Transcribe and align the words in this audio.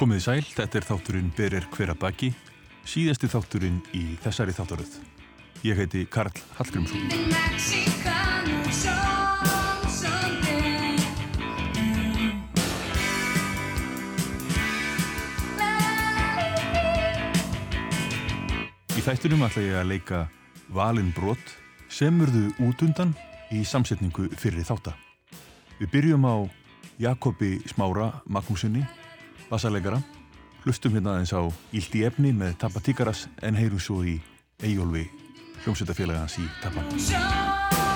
Komið 0.00 0.20
sæl, 0.24 0.44
þetta 0.56 0.78
er 0.78 0.84
þátturinn 0.88 1.26
Berir 1.36 1.64
hver 1.74 1.90
að 1.92 1.98
baki, 2.00 2.28
síðasti 2.88 3.28
þátturinn 3.28 3.82
í 3.92 4.14
þessari 4.24 4.54
þáttaröð. 4.56 4.94
Ég 5.60 5.76
heiti 5.76 6.06
Karl 6.08 6.32
Hallgrímsson. 6.56 7.02
Í 18.96 19.04
þættunum 19.04 19.44
ætla 19.44 19.66
ég 19.66 19.76
að 19.82 19.90
leika 19.90 20.22
Valin 20.72 21.12
Brot 21.12 21.52
sem 21.92 22.16
urðu 22.24 22.46
út 22.70 22.86
undan 22.88 23.12
í 23.52 23.60
samsetningu 23.68 24.30
fyrir 24.40 24.64
þáttar. 24.64 24.96
Við 25.76 25.92
byrjum 25.92 26.24
á 26.24 26.48
Jakobi 27.04 27.58
Smára 27.68 28.08
Magnúsinni, 28.24 28.86
bassalegara, 29.50 30.00
hlustum 30.64 30.94
hérna 30.94 31.16
aðeins 31.16 31.34
á 31.34 31.42
Íldi 31.74 32.04
efni 32.06 32.32
með 32.36 32.58
Tappa 32.62 32.82
Tíkaras 32.84 33.26
en 33.42 33.58
heyrum 33.58 33.82
svo 33.82 34.02
í 34.06 34.20
Eyjólfi 34.62 35.08
hljómsveitafélagans 35.64 36.38
í 36.40 36.48
Tappan. 36.62 37.89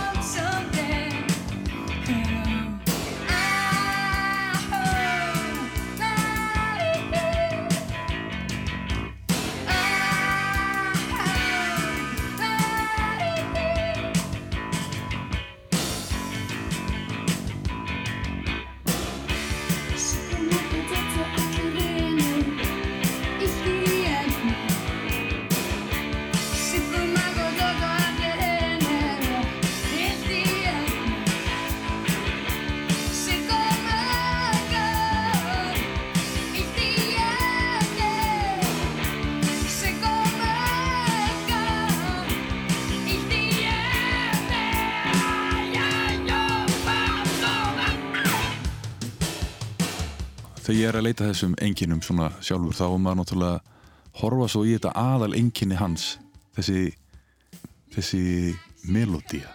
Þegar 50.64 50.80
ég 50.80 50.88
er 50.88 50.98
að 50.98 51.06
leita 51.08 51.28
þessum 51.28 51.56
enginum 51.60 52.02
svona 52.02 52.30
sjálfur 52.40 52.76
þá 52.76 52.84
er 52.86 53.00
maður 53.04 53.20
náttúrulega 53.20 53.60
horfa 54.20 54.48
svo 54.48 54.64
í 54.64 54.76
þetta 54.76 54.94
aðal 54.96 55.34
enginni 55.36 55.76
hans 55.76 56.14
þessi 56.56 56.94
þessi 57.94 58.54
melodía 58.88 59.50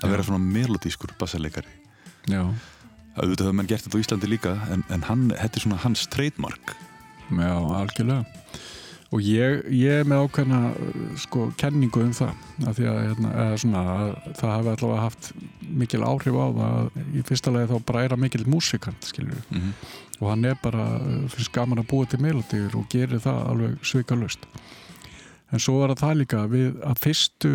að 0.00 0.10
vera 0.14 0.24
svona 0.26 0.42
melodískur 0.42 1.12
bassarleikari 1.20 1.80
Já, 2.28 2.42
auðvitað 3.16 3.46
hefur 3.46 3.56
mann 3.58 3.70
gert 3.70 3.86
þetta 3.86 3.98
á 3.98 4.02
Íslandi 4.04 4.30
líka 4.30 4.56
en, 4.72 4.82
en 4.92 5.06
hann, 5.08 5.30
þetta 5.32 5.58
er 5.58 5.64
svona 5.64 5.80
hans 5.84 6.04
trademark. 6.12 6.74
Já, 7.30 7.54
algjörlega. 7.80 8.24
Og 9.10 9.24
ég, 9.26 9.64
ég 9.74 10.02
er 10.02 10.06
með 10.06 10.28
ákveðna 10.28 10.58
sko, 11.18 11.48
kenningu 11.58 12.04
um 12.04 12.12
það 12.14 12.68
að 12.68 12.76
því 12.76 12.84
að, 12.92 12.98
hérna, 13.08 13.46
svona, 13.58 13.80
að 13.96 14.12
það 14.38 14.52
hafi 14.54 14.70
allavega 14.74 15.06
haft 15.06 15.30
mikil 15.80 16.04
áhrif 16.06 16.38
á 16.38 16.46
það 16.46 16.76
að 16.76 17.00
í 17.18 17.24
fyrsta 17.26 17.54
lagi 17.54 17.70
þá 17.72 17.88
bara 17.88 18.04
að 18.06 18.22
mikil 18.22 18.44
músikant 18.46 19.10
skilur 19.10 19.40
mm 19.48 19.58
-hmm. 19.58 19.90
Og 20.20 20.28
hann 20.28 20.44
er 20.44 20.58
bara, 20.62 20.86
finnst 21.32 21.52
gaman 21.52 21.80
að 21.80 21.90
búa 21.90 22.06
til 22.06 22.20
melodíur 22.20 22.76
og 22.76 22.88
gerir 22.92 23.22
það 23.24 23.42
alveg 23.52 23.84
svikalust 23.86 24.46
en 25.50 25.62
svo 25.62 25.80
var 25.80 25.94
það 25.98 26.18
líka 26.22 26.44
við 26.50 26.80
að 26.86 27.02
fyrstu 27.04 27.52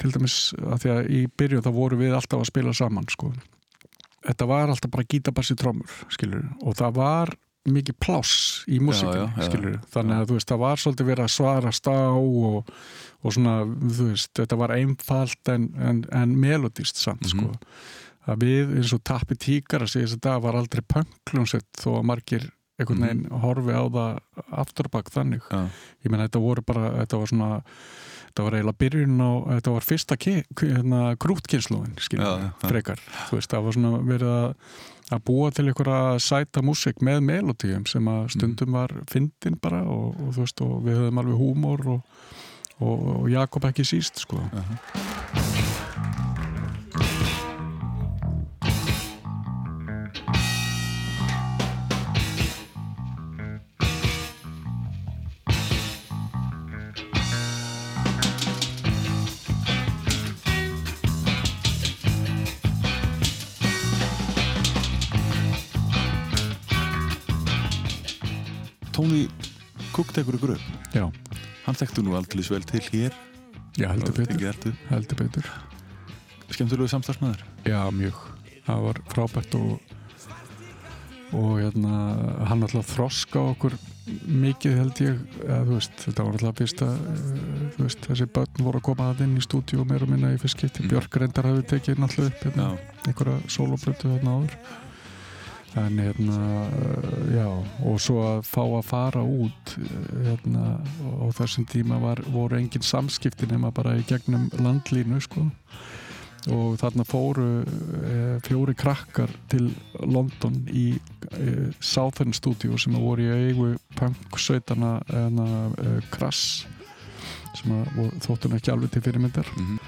til 0.00 0.12
dæmis 0.14 0.38
að 0.58 0.78
því 0.82 0.92
að 0.94 1.10
í 1.14 1.22
byrjun 1.38 1.64
þá 1.66 1.72
voru 1.76 1.98
við 2.00 2.16
alltaf 2.18 2.42
að 2.42 2.50
spila 2.50 2.74
saman 2.76 3.08
sko. 3.12 3.32
Þetta 4.26 4.48
var 4.50 4.72
alltaf 4.72 4.92
bara 4.92 5.06
gítabassi 5.06 5.56
trómur 5.58 5.98
skilur 6.12 6.48
og 6.62 6.78
það 6.78 6.96
var 6.98 7.34
mikið 7.66 7.98
pláss 8.02 8.64
í 8.70 8.78
músikinni 8.82 9.46
skilur 9.46 9.78
þannig 9.90 10.20
að 10.20 10.28
þú 10.30 10.38
veist 10.38 10.50
það 10.52 10.62
var 10.62 10.82
svolítið 10.82 11.08
verið 11.10 11.24
að 11.24 11.32
svara 11.34 11.72
stá 11.74 11.94
og, 12.14 12.72
og 13.26 13.34
svona 13.34 13.54
þú 13.66 14.10
veist 14.12 14.32
þetta 14.38 14.58
var 14.60 14.74
einfalt 14.76 15.50
en, 15.54 15.70
en, 15.82 16.02
en 16.14 16.34
melodist 16.38 17.02
samt 17.02 17.26
mm 17.26 17.30
-hmm. 17.30 17.54
sko 17.54 18.05
að 18.26 18.44
við 18.46 18.74
eins 18.80 18.94
og 18.96 19.04
tappi 19.06 19.38
tíkar 19.38 19.84
að 19.86 19.92
segja 19.94 20.08
þess 20.08 20.18
að 20.18 20.28
það 20.28 20.42
var 20.46 20.60
aldrei 20.60 20.82
pöngljónsett 20.94 21.82
þó 21.82 21.90
að 21.96 22.08
margir 22.10 22.48
einhvern 22.76 23.06
veginn 23.06 23.22
mm. 23.24 23.38
horfi 23.40 23.76
á 23.76 23.84
það 23.88 24.18
afturbak 24.62 25.12
þannig. 25.14 25.46
Ja. 25.50 25.62
ég 26.04 26.12
menna 26.12 26.26
þetta 26.26 26.42
voru 26.44 26.66
bara 26.66 26.90
þetta 26.98 27.22
var 27.22 27.32
svona 27.32 27.48
þetta 28.26 28.44
var 28.44 28.56
eiginlega 28.58 28.80
byrjun 28.82 29.22
á 29.24 29.32
þetta 29.54 29.72
var 29.76 29.86
fyrsta 29.86 30.18
hérna, 30.20 31.00
grútkynsluðin 31.22 31.96
skilur 32.04 32.26
ja, 32.26 32.52
frekar. 32.66 33.00
Þú 33.30 33.40
veist 33.40 33.54
það 33.54 33.66
var 33.68 33.78
svona 33.78 34.02
verið 34.04 34.34
að 34.34 34.52
að 35.14 35.22
búa 35.22 35.52
til 35.54 35.68
einhverja 35.68 36.18
sæta 36.22 36.62
músik 36.66 37.02
með 37.04 37.20
melodíum 37.28 37.84
sem 37.86 38.08
að 38.10 38.24
stundum 38.34 38.74
var 38.74 38.94
fyndin 39.10 39.58
bara 39.62 39.84
og, 39.86 40.16
og 40.18 40.32
þú 40.34 40.42
veist 40.42 40.64
og 40.66 40.72
við 40.86 40.98
höfum 41.02 41.22
alveg 41.22 41.42
húmor 41.42 41.84
og, 41.94 42.24
og, 42.80 43.10
og 43.20 43.28
Jakob 43.30 43.70
ekki 43.70 43.86
síst 43.86 44.24
sko. 44.26 44.42
Uh 44.42 44.58
-huh. 44.58 45.05
Tekur 70.16 70.38
ykkur 70.38 70.54
upp? 70.56 70.68
Já. 70.96 71.06
hann 71.66 71.78
þekktu 71.80 72.04
nú 72.06 72.16
aldrei 72.18 72.44
vel 72.46 72.64
til 72.68 72.84
hér. 72.90 73.16
Já, 73.76 73.90
heldur 73.92 74.14
betur, 74.16 74.72
heldur 74.88 75.20
betur. 75.20 75.50
Skemmtilegu 76.46 76.88
samstagsmaður 76.88 77.42
Já, 77.66 77.80
mjög, 77.90 78.16
það 78.64 78.84
var 78.86 79.00
frábært 79.12 79.56
og 79.58 79.94
og 81.34 81.58
hérna, 81.58 81.92
hann 82.46 82.62
alltaf 82.62 82.92
þroska 82.94 83.40
okkur 83.52 83.74
mikið 84.30 84.76
held 84.78 85.00
ég. 85.02 85.20
Eða, 85.42 85.60
veist, 85.66 85.94
þetta 86.04 86.26
var 86.26 86.36
alltaf 86.38 86.60
fyrsta 86.60 86.88
veist, 87.80 88.06
þessi 88.06 88.28
börn 88.30 88.62
voru 88.62 88.80
að 88.80 88.86
koma 88.88 89.10
að 89.10 89.24
inn 89.26 89.36
í 89.40 89.44
stúdíu 89.44 89.82
og 89.82 89.88
meira 89.90 90.06
minna 90.08 90.30
í 90.34 90.40
fyrst 90.40 90.60
skipti. 90.60 90.84
Mm. 90.84 90.92
Björk 90.94 91.18
reyndar 91.20 91.50
hafi 91.50 91.66
tekið 91.72 92.02
náttúrulega 92.02 92.32
upp 92.32 92.44
hérna, 92.46 92.68
einhverja 93.04 93.54
soloplötu 93.56 94.12
þarna 94.12 94.36
áður 94.38 94.58
en 95.76 95.98
hérna 96.00 96.68
já, 97.34 97.48
og 97.84 98.00
svo 98.00 98.22
að 98.24 98.46
fá 98.48 98.62
að 98.64 98.86
fara 98.88 99.22
út 99.22 99.74
hérna, 100.24 100.78
og 101.18 101.34
þessum 101.36 101.66
tíma 101.68 101.98
var, 102.00 102.22
voru 102.32 102.56
engin 102.58 102.84
samskipti 102.84 103.48
nema 103.50 103.72
bara 103.74 103.96
í 103.98 104.04
gegnum 104.08 104.48
landlínu 104.56 105.20
sko. 105.24 105.46
Og 106.54 106.76
þarna 106.78 107.02
fóru 107.02 107.46
e, 107.66 108.16
fjóri 108.46 108.76
krakkar 108.78 109.32
til 109.50 109.66
London 109.98 110.60
í 110.70 110.92
e, 110.94 111.54
Southern 111.82 112.30
Studio 112.36 112.78
sem 112.78 112.94
voru 112.94 113.24
í 113.24 113.48
eigu 113.48 113.72
punk-sveitana 113.98 114.92
e, 115.10 115.96
Krass 116.14 116.62
sem 117.56 117.72
þóttum 118.22 118.54
ekki 118.54 118.70
alveg 118.70 118.94
til 118.94 119.02
fyrirmyndar. 119.02 119.48
Mm 119.56 119.66
-hmm. 119.66 119.80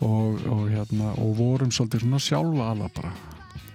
og, 0.00 0.46
og, 0.50 0.70
hérna, 0.70 1.12
og 1.22 1.36
vorum 1.38 1.70
svolítið 1.70 2.00
svona 2.00 2.18
sjálfa 2.18 2.70
alla 2.70 2.88
bara 2.96 3.12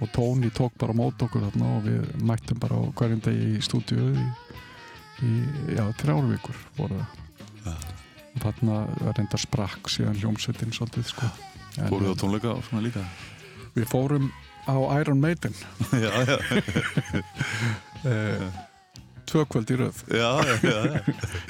og 0.01 0.11
Tóni 0.13 0.49
tók 0.53 0.75
bara 0.79 0.93
mót 0.93 1.21
okkur 1.25 1.47
þarna 1.47 1.69
og 1.77 1.85
við 1.87 2.09
mættum 2.29 2.59
bara 2.61 2.79
hverjum 2.99 3.21
degi 3.25 3.47
í 3.57 3.61
stúdíu 3.65 4.09
í, 4.13 4.25
í 5.25 5.31
já, 5.77 5.83
þrjárvíkur 6.01 6.59
voru 6.77 6.99
það. 6.99 7.23
Ja. 7.67 7.75
og 8.35 8.43
þarna 8.45 8.75
reyndar 9.17 9.41
sprakk 9.41 9.89
síðan 9.91 10.19
hljómsveitin 10.21 10.75
svolítið 10.75 11.09
sko. 11.09 11.29
Fóruð 11.77 12.13
á 12.13 12.15
tónleika 12.21 12.53
og 12.53 12.63
svona 12.67 12.85
líka? 12.85 13.03
Við 13.75 13.89
fórum 13.89 14.29
á 14.69 14.75
Iron 15.01 15.21
Maiden. 15.23 15.53
Já, 16.05 16.11
já. 16.25 16.37
Eh, 18.05 18.43
Tvö 19.25 19.41
kvöld 19.49 19.71
í 19.73 19.75
röð. 19.79 20.03
Já, 20.13 20.37
já, 20.45 20.53
já 20.61 21.01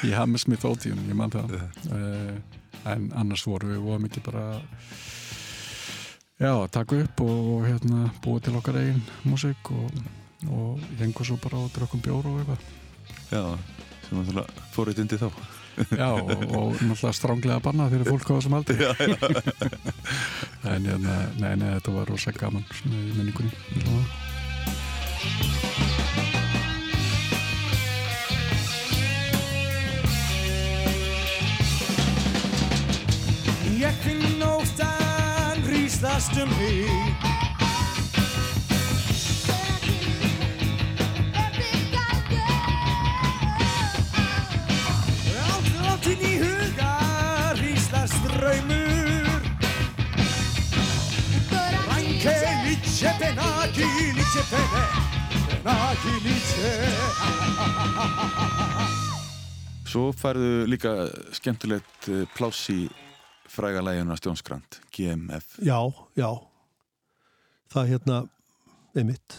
Í 0.07 0.13
Hammersmith 0.15 0.63
Odeon, 0.65 1.01
ég 1.11 1.17
man 1.19 1.29
það. 1.33 1.57
Uh, 1.91 2.38
En 2.88 3.09
annars 3.19 3.43
voru 3.47 3.73
við 3.73 3.81
voru 3.83 4.03
mikið 4.05 4.23
bara 4.29 4.43
já, 6.39 6.68
taka 6.72 6.95
upp 7.04 7.22
og 7.22 7.68
hérna 7.68 8.10
búa 8.24 8.39
til 8.39 8.56
okkar 8.57 8.80
einn 8.81 9.01
músík 9.25 9.72
og, 9.74 9.92
og 10.50 10.81
hengur 11.00 11.25
svo 11.25 11.38
bara 11.42 11.57
og 11.63 11.72
drakum 11.75 12.01
bjóru 12.01 12.34
og 12.34 12.42
eitthvað. 12.42 12.62
Já, 13.31 13.44
sem 14.07 14.19
að 14.22 14.34
það 14.34 14.60
fór 14.75 14.92
eitt 14.92 15.04
undir 15.06 15.22
þá. 15.22 15.30
Já, 15.94 16.10
og, 16.10 16.31
og 16.57 16.80
náttúrulega 16.81 17.13
stránglega 17.13 17.62
banna 17.62 17.89
fyrir 17.92 18.10
fólk 18.10 18.31
á 18.34 18.38
þessum 18.38 18.57
aldri. 18.57 18.78
Já, 18.81 18.92
já. 18.98 19.18
En 20.68 20.86
hérna, 20.86 21.18
nei, 21.39 21.56
nei, 21.56 21.69
þetta 21.78 21.92
var 21.95 22.10
rosalega 22.10 22.48
gaman 22.48 22.66
svona 22.74 22.98
í 22.98 23.13
menningunni 23.16 23.51
Já 23.78 23.88
Ég 33.78 33.94
finn 34.04 34.26
rýslast 36.17 36.37
um 36.37 36.49
mig 36.49 36.89
Allt, 45.45 45.69
allt 45.85 46.07
inn 46.09 46.23
í 46.25 46.33
huga 46.41 46.93
rýslast 47.59 48.17
draumur. 48.25 49.45
Ranke 51.85 52.35
lice 52.65 53.13
penaki 53.21 53.89
pene 54.49 54.85
Penaki 55.51 56.15
lice 56.25 56.73
Svo 59.87 60.09
færðu 60.17 60.65
líka 60.65 61.11
skemmtilegt 61.31 62.09
eh, 62.09 62.25
pláss 62.33 62.71
í 62.73 62.87
frægalægjuna 63.57 64.15
Stjónsgrand, 64.15 64.80
GMF. 64.94 65.57
Já, 65.65 65.80
já. 66.15 66.30
Það 67.74 67.88
hérna 67.92 68.18
einmitt. 68.95 69.38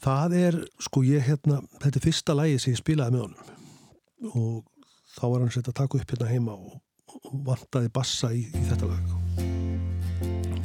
Það 0.00 0.34
er, 0.38 0.56
sko 0.80 1.02
ég 1.04 1.26
hérna 1.28 1.60
þetta 1.78 2.00
er 2.00 2.04
fyrsta 2.04 2.34
lægi 2.36 2.58
sem 2.58 2.74
ég 2.74 2.80
spilaði 2.80 3.14
með 3.16 3.26
honum. 3.26 3.52
Og 4.30 4.88
þá 5.14 5.24
var 5.26 5.44
hann 5.44 5.52
sett 5.54 5.70
að 5.70 5.78
taka 5.82 6.00
upp 6.00 6.14
hérna 6.14 6.30
heima 6.30 6.56
og, 6.56 6.80
og 7.20 7.36
vantaði 7.46 7.92
bassa 7.94 8.32
í, 8.34 8.42
í 8.48 8.64
þetta 8.70 8.90
lag. 8.90 9.14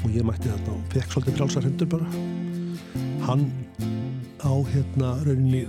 Og 0.01 0.09
ég 0.13 0.25
mætti 0.25 0.49
þarna 0.49 0.77
og 0.77 0.89
fekk 0.93 1.13
svolítið 1.13 1.37
frálsar 1.37 1.67
hendur 1.67 1.91
bara. 1.91 2.09
Hann 3.27 3.45
á 4.41 4.53
hérna 4.71 5.13
rauninni 5.25 5.65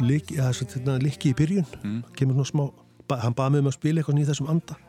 líki, 0.00 0.40
að, 0.40 0.64
hérna, 0.76 0.96
líki 1.02 1.34
í 1.34 1.36
byrjun. 1.36 1.68
Mm. 1.82 2.42
smá, 2.48 2.66
hann 3.12 3.36
baði 3.36 3.56
mig 3.56 3.64
um 3.64 3.72
að 3.72 3.78
spila 3.78 4.00
eitthvað 4.00 4.24
í 4.24 4.28
þessum 4.30 4.52
anda 4.56 4.80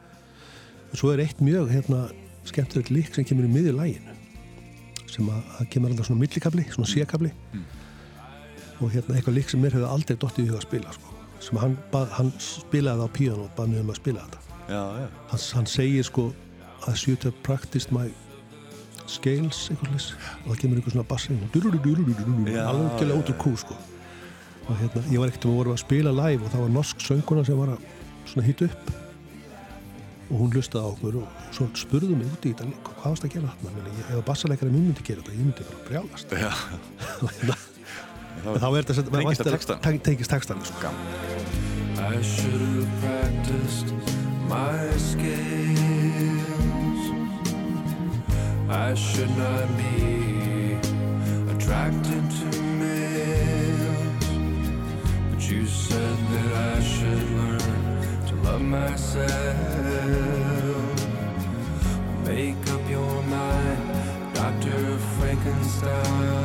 svo 0.99 1.11
er 1.13 1.23
eitt 1.25 1.41
mjög 1.43 1.71
hérna 1.73 2.05
skemmtilegt 2.45 2.91
lík 2.93 3.15
sem 3.15 3.25
kemur 3.27 3.47
í 3.47 3.51
miður 3.51 3.79
læginu 3.79 4.15
sem 5.09 5.27
að, 5.31 5.41
að 5.59 5.69
kemur 5.73 5.93
alltaf 5.93 6.09
svona 6.09 6.21
millikabli, 6.21 6.65
svona 6.73 6.89
sékabli 6.89 7.31
og 8.83 8.91
hérna 8.91 9.15
eitthvað 9.15 9.37
lík 9.37 9.51
sem 9.51 9.61
mér 9.63 9.77
hefur 9.77 9.91
aldrei 9.91 10.17
dottið 10.19 10.45
í 10.45 10.49
huga 10.49 10.59
að 10.59 10.67
spila 10.67 10.95
sko. 10.95 11.13
sem 11.45 11.59
hann, 11.61 11.77
bað, 11.93 12.11
hann 12.17 12.33
spilaði 12.41 13.07
á 13.07 13.09
píano 13.15 13.47
og 13.47 13.69
mig 13.69 13.81
um 13.81 13.93
að 13.93 14.01
spila 14.01 14.25
þetta 14.25 14.43
Já, 14.65 14.83
já. 14.99 15.07
hann, 15.31 15.43
hann 15.55 15.67
segir 15.69 16.07
sko 16.07 16.29
should 16.93 17.23
have 17.23 17.35
practiced 17.43 17.91
my 17.95 18.09
scales 19.09 19.67
eitthvað 19.69 19.95
og 20.45 20.51
það 20.51 20.61
kemur 20.61 20.79
einhver 20.79 20.95
svona 20.95 21.07
bassi 21.09 21.33
Já, 21.33 22.63
alveg 22.69 23.09
já, 23.09 23.15
út 23.15 23.31
úr 23.33 23.39
kú 23.41 23.55
sko 23.57 23.77
og 24.65 24.77
hérna, 24.81 25.01
ég 25.13 25.21
var 25.21 25.29
ekkert 25.29 25.45
um 25.45 25.53
að 25.53 25.59
voru 25.61 25.73
að 25.75 25.81
spila 25.83 26.13
live 26.25 26.45
og 26.45 26.53
það 26.53 26.63
var 26.65 26.71
norsk 26.73 27.03
sönguna 27.05 27.45
sem 27.45 27.59
var 27.59 27.75
að 27.75 28.47
hýta 28.49 28.69
upp 28.69 29.04
og 30.29 30.35
hún 30.41 30.49
lustaði 30.55 30.81
á 30.81 30.89
okkur 30.89 31.13
og 31.21 31.27
svo 31.55 31.67
spurðu 31.77 32.15
mig 32.17 32.27
út 32.33 32.45
í 32.45 32.51
þetta 32.53 32.65
líka, 32.69 32.89
hvað 32.99 33.09
varst 33.13 33.25
að 33.27 33.33
gera 33.35 33.51
þarna 33.53 33.69
Meni, 33.75 33.89
ég, 33.99 34.05
ef 34.09 34.25
bassaleikari 34.29 34.71
minn 34.73 34.85
myndi 34.89 35.03
gera 35.05 35.21
þetta, 35.21 35.33
ég 35.35 35.41
myndi 35.45 35.61
bara 35.69 35.85
brjálast 35.89 36.27
það 36.31 36.41
þá 38.45 38.67
er 38.67 38.81
þetta 38.83 39.51
textanum? 39.55 39.81
teng- 39.85 40.03
tengist 40.05 40.31
textan 40.33 40.59
sko. 40.65 40.89
I 41.95 42.21
should 42.21 42.61
have 42.61 42.91
practiced 43.01 43.93
my 44.49 44.83
skills. 44.97 45.33
I 48.69 48.93
should 48.93 49.31
not 49.37 49.67
be 49.77 50.75
attracted 51.55 52.23
to 52.37 52.61
males. 52.81 54.27
But 55.31 55.41
you 55.49 55.65
said 55.65 56.17
that 56.33 56.51
I 56.75 56.83
should 56.83 57.29
learn 57.37 57.54
love 58.45 58.61
myself. 58.61 59.27
Make 62.25 62.69
up 62.69 62.89
your 62.89 63.23
mind, 63.23 64.35
Dr. 64.35 64.97
Frankenstein. 65.17 66.44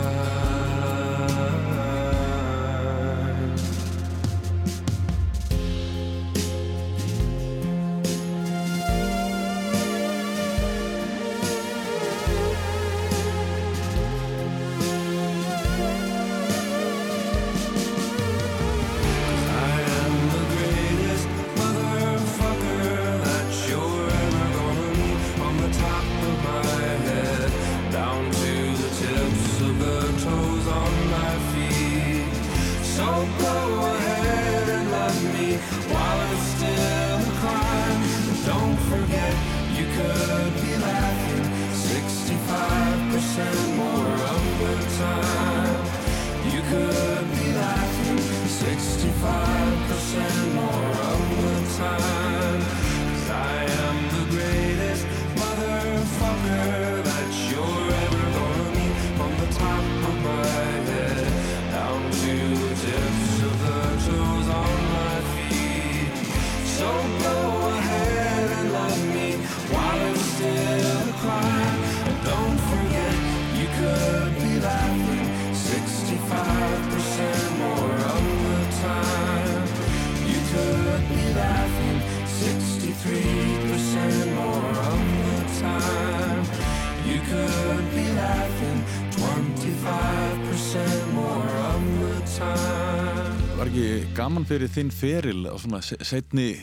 Var 93.70 93.76
ekki 93.78 94.14
gaman 94.18 94.42
fyrir 94.48 94.70
þinn 94.72 94.88
feril 94.90 95.44
á 95.46 95.54
svona 95.54 95.78
se- 95.84 95.98
seinni 96.02 96.56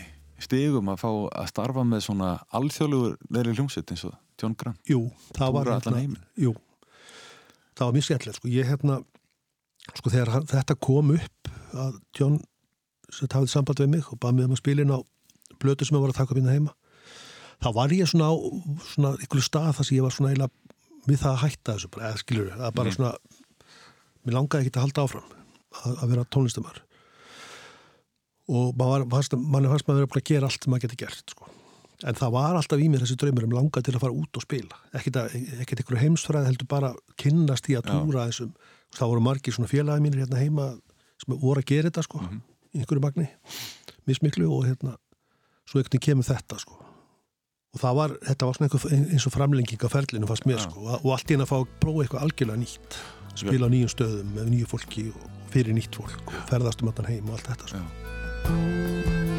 stigum 0.44 0.90
að 0.92 0.98
fá 1.00 1.08
að 1.40 1.46
starfa 1.48 1.84
með 1.88 2.02
svona 2.04 2.28
alþjóðlugur 2.52 3.14
leiri 3.32 3.54
hljómsveit 3.56 3.92
eins 3.94 4.02
og 4.04 4.14
John 4.38 4.54
Grant? 4.54 4.76
Jú, 4.86 5.00
það 5.34 5.52
var 5.56 5.70
heiminn. 5.88 6.18
Jú, 6.36 6.52
það 7.78 7.84
var 7.88 7.94
mjög 7.96 8.04
skemmtilegt 8.08 8.36
sko. 8.36 8.48
ég 8.52 8.68
hérna, 8.68 8.98
sko 9.96 10.10
þegar 10.12 10.44
þetta 10.52 10.76
kom 10.84 11.10
upp 11.16 11.48
að 11.72 11.96
John 12.18 12.36
sem 13.10 13.28
hafði 13.32 13.48
samband 13.54 13.80
við 13.80 13.88
mig 13.94 14.10
og 14.12 14.20
baði 14.20 14.34
mig 14.36 14.44
um 14.44 14.52
að 14.52 14.60
spila 14.60 14.84
inn 14.84 14.92
á 14.92 15.00
blötu 15.58 15.86
sem 15.88 15.96
ég 15.96 16.02
var 16.04 16.12
að 16.12 16.18
taka 16.20 16.34
upp 16.36 16.42
inn 16.42 16.52
heima 16.52 16.74
þá 17.64 17.72
var 17.74 17.88
ég 17.96 18.04
svona 18.12 18.28
á 18.28 18.34
svona 18.92 19.14
ykkur 19.24 19.40
stað 19.48 19.72
þar 19.80 19.88
sem 19.88 19.96
ég 19.96 20.04
var 20.04 20.12
svona 20.12 20.34
eiginlega 20.34 20.52
við 21.08 21.22
það 21.24 21.32
að 21.32 21.40
hætta 21.46 21.72
þessu 21.72 21.88
bara, 21.88 22.10
eða 22.12 22.20
skilur 22.20 22.52
það 22.52 22.74
bara 22.76 22.92
svona 22.92 23.14
mér 24.28 24.36
langaði 24.36 24.68
ekki 24.68 24.76
að 24.76 24.84
halda 24.84 25.06
áfram 25.08 25.32
að, 25.72 25.96
að 26.02 26.06
vera 26.12 26.28
tónlistamar 26.36 26.82
og 28.48 28.74
maður 28.80 29.06
fannst, 29.12 29.36
maður 29.36 29.76
vera 29.76 30.08
búin 30.08 30.22
að 30.22 30.28
gera 30.30 30.48
allt 30.48 30.64
sem 30.64 30.72
maður 30.72 30.86
geti 30.86 31.00
gert 31.04 31.34
sko. 31.34 31.48
en 32.08 32.18
það 32.18 32.34
var 32.36 32.58
alltaf 32.58 32.80
í 32.80 32.88
mér 32.88 33.04
þessi 33.04 33.18
draumur 33.20 33.46
um 33.48 33.56
langa 33.58 33.82
til 33.84 33.94
að 33.94 34.04
fara 34.04 34.16
út 34.16 34.38
og 34.38 34.44
spila 34.44 34.78
ekkert, 34.94 35.20
að, 35.20 35.36
einhverju 35.64 36.02
heimsfræði 36.02 36.52
heldur 36.52 36.70
bara 36.70 36.92
kynnast 37.20 37.68
í 37.68 37.76
að 37.78 37.88
Já. 37.88 37.92
túra 37.92 38.26
þessum 38.30 38.52
það 38.96 39.12
voru 39.12 39.24
margir 39.26 39.56
svona 39.56 39.70
félagi 39.70 40.04
mínir 40.04 40.24
hérna 40.24 40.40
heima 40.40 40.68
sem 41.18 41.34
voru 41.34 41.62
að 41.62 41.70
gera 41.72 41.90
þetta 41.90 42.06
sko 42.06 42.22
í 42.22 42.82
einhverju 42.82 43.02
magni, 43.02 43.28
mismiklu 44.08 44.48
og 44.52 44.66
hérna, 44.68 44.96
svo 45.68 45.80
einhvern 45.80 45.96
veginn 45.96 46.06
kemur 46.08 46.28
þetta 46.28 46.60
sko 46.62 46.78
og 47.74 47.82
það 47.82 47.98
var, 47.98 48.16
þetta 48.24 48.48
var 48.48 48.56
svona 48.56 48.68
einhver, 48.70 48.98
eins 49.12 49.26
og 49.28 49.34
framlenging 49.34 49.84
af 49.84 49.92
ferlinu 49.92 50.28
fannst 50.30 50.48
mér 50.48 50.62
Já. 50.62 50.68
sko 50.68 50.86
og, 50.86 51.08
allt 51.12 51.32
henni 51.32 51.44
að 51.44 51.52
fá 51.52 51.56
að 51.60 51.72
prófa 51.82 52.04
eitthvað 52.04 52.28
algjörlega 52.28 52.62
nýtt 52.62 53.00
spila 53.38 53.68
á 53.68 53.72
nýjum 53.72 53.92
stöðum 53.92 54.36
með 54.36 54.52
nýju 54.54 54.70
fólki 54.72 55.08
og 55.12 55.26
fyrir 55.52 55.76
nýtt 55.76 55.98
fólk 55.98 56.22
og 56.26 56.38
ferðast 56.50 56.82
um 56.84 56.92
allan 56.92 57.10
heim 57.12 57.28
og 57.28 57.38
allt 57.38 57.52
þetta 57.52 57.74
sko. 57.74 58.07
Thank 58.48 59.28
you. 59.28 59.37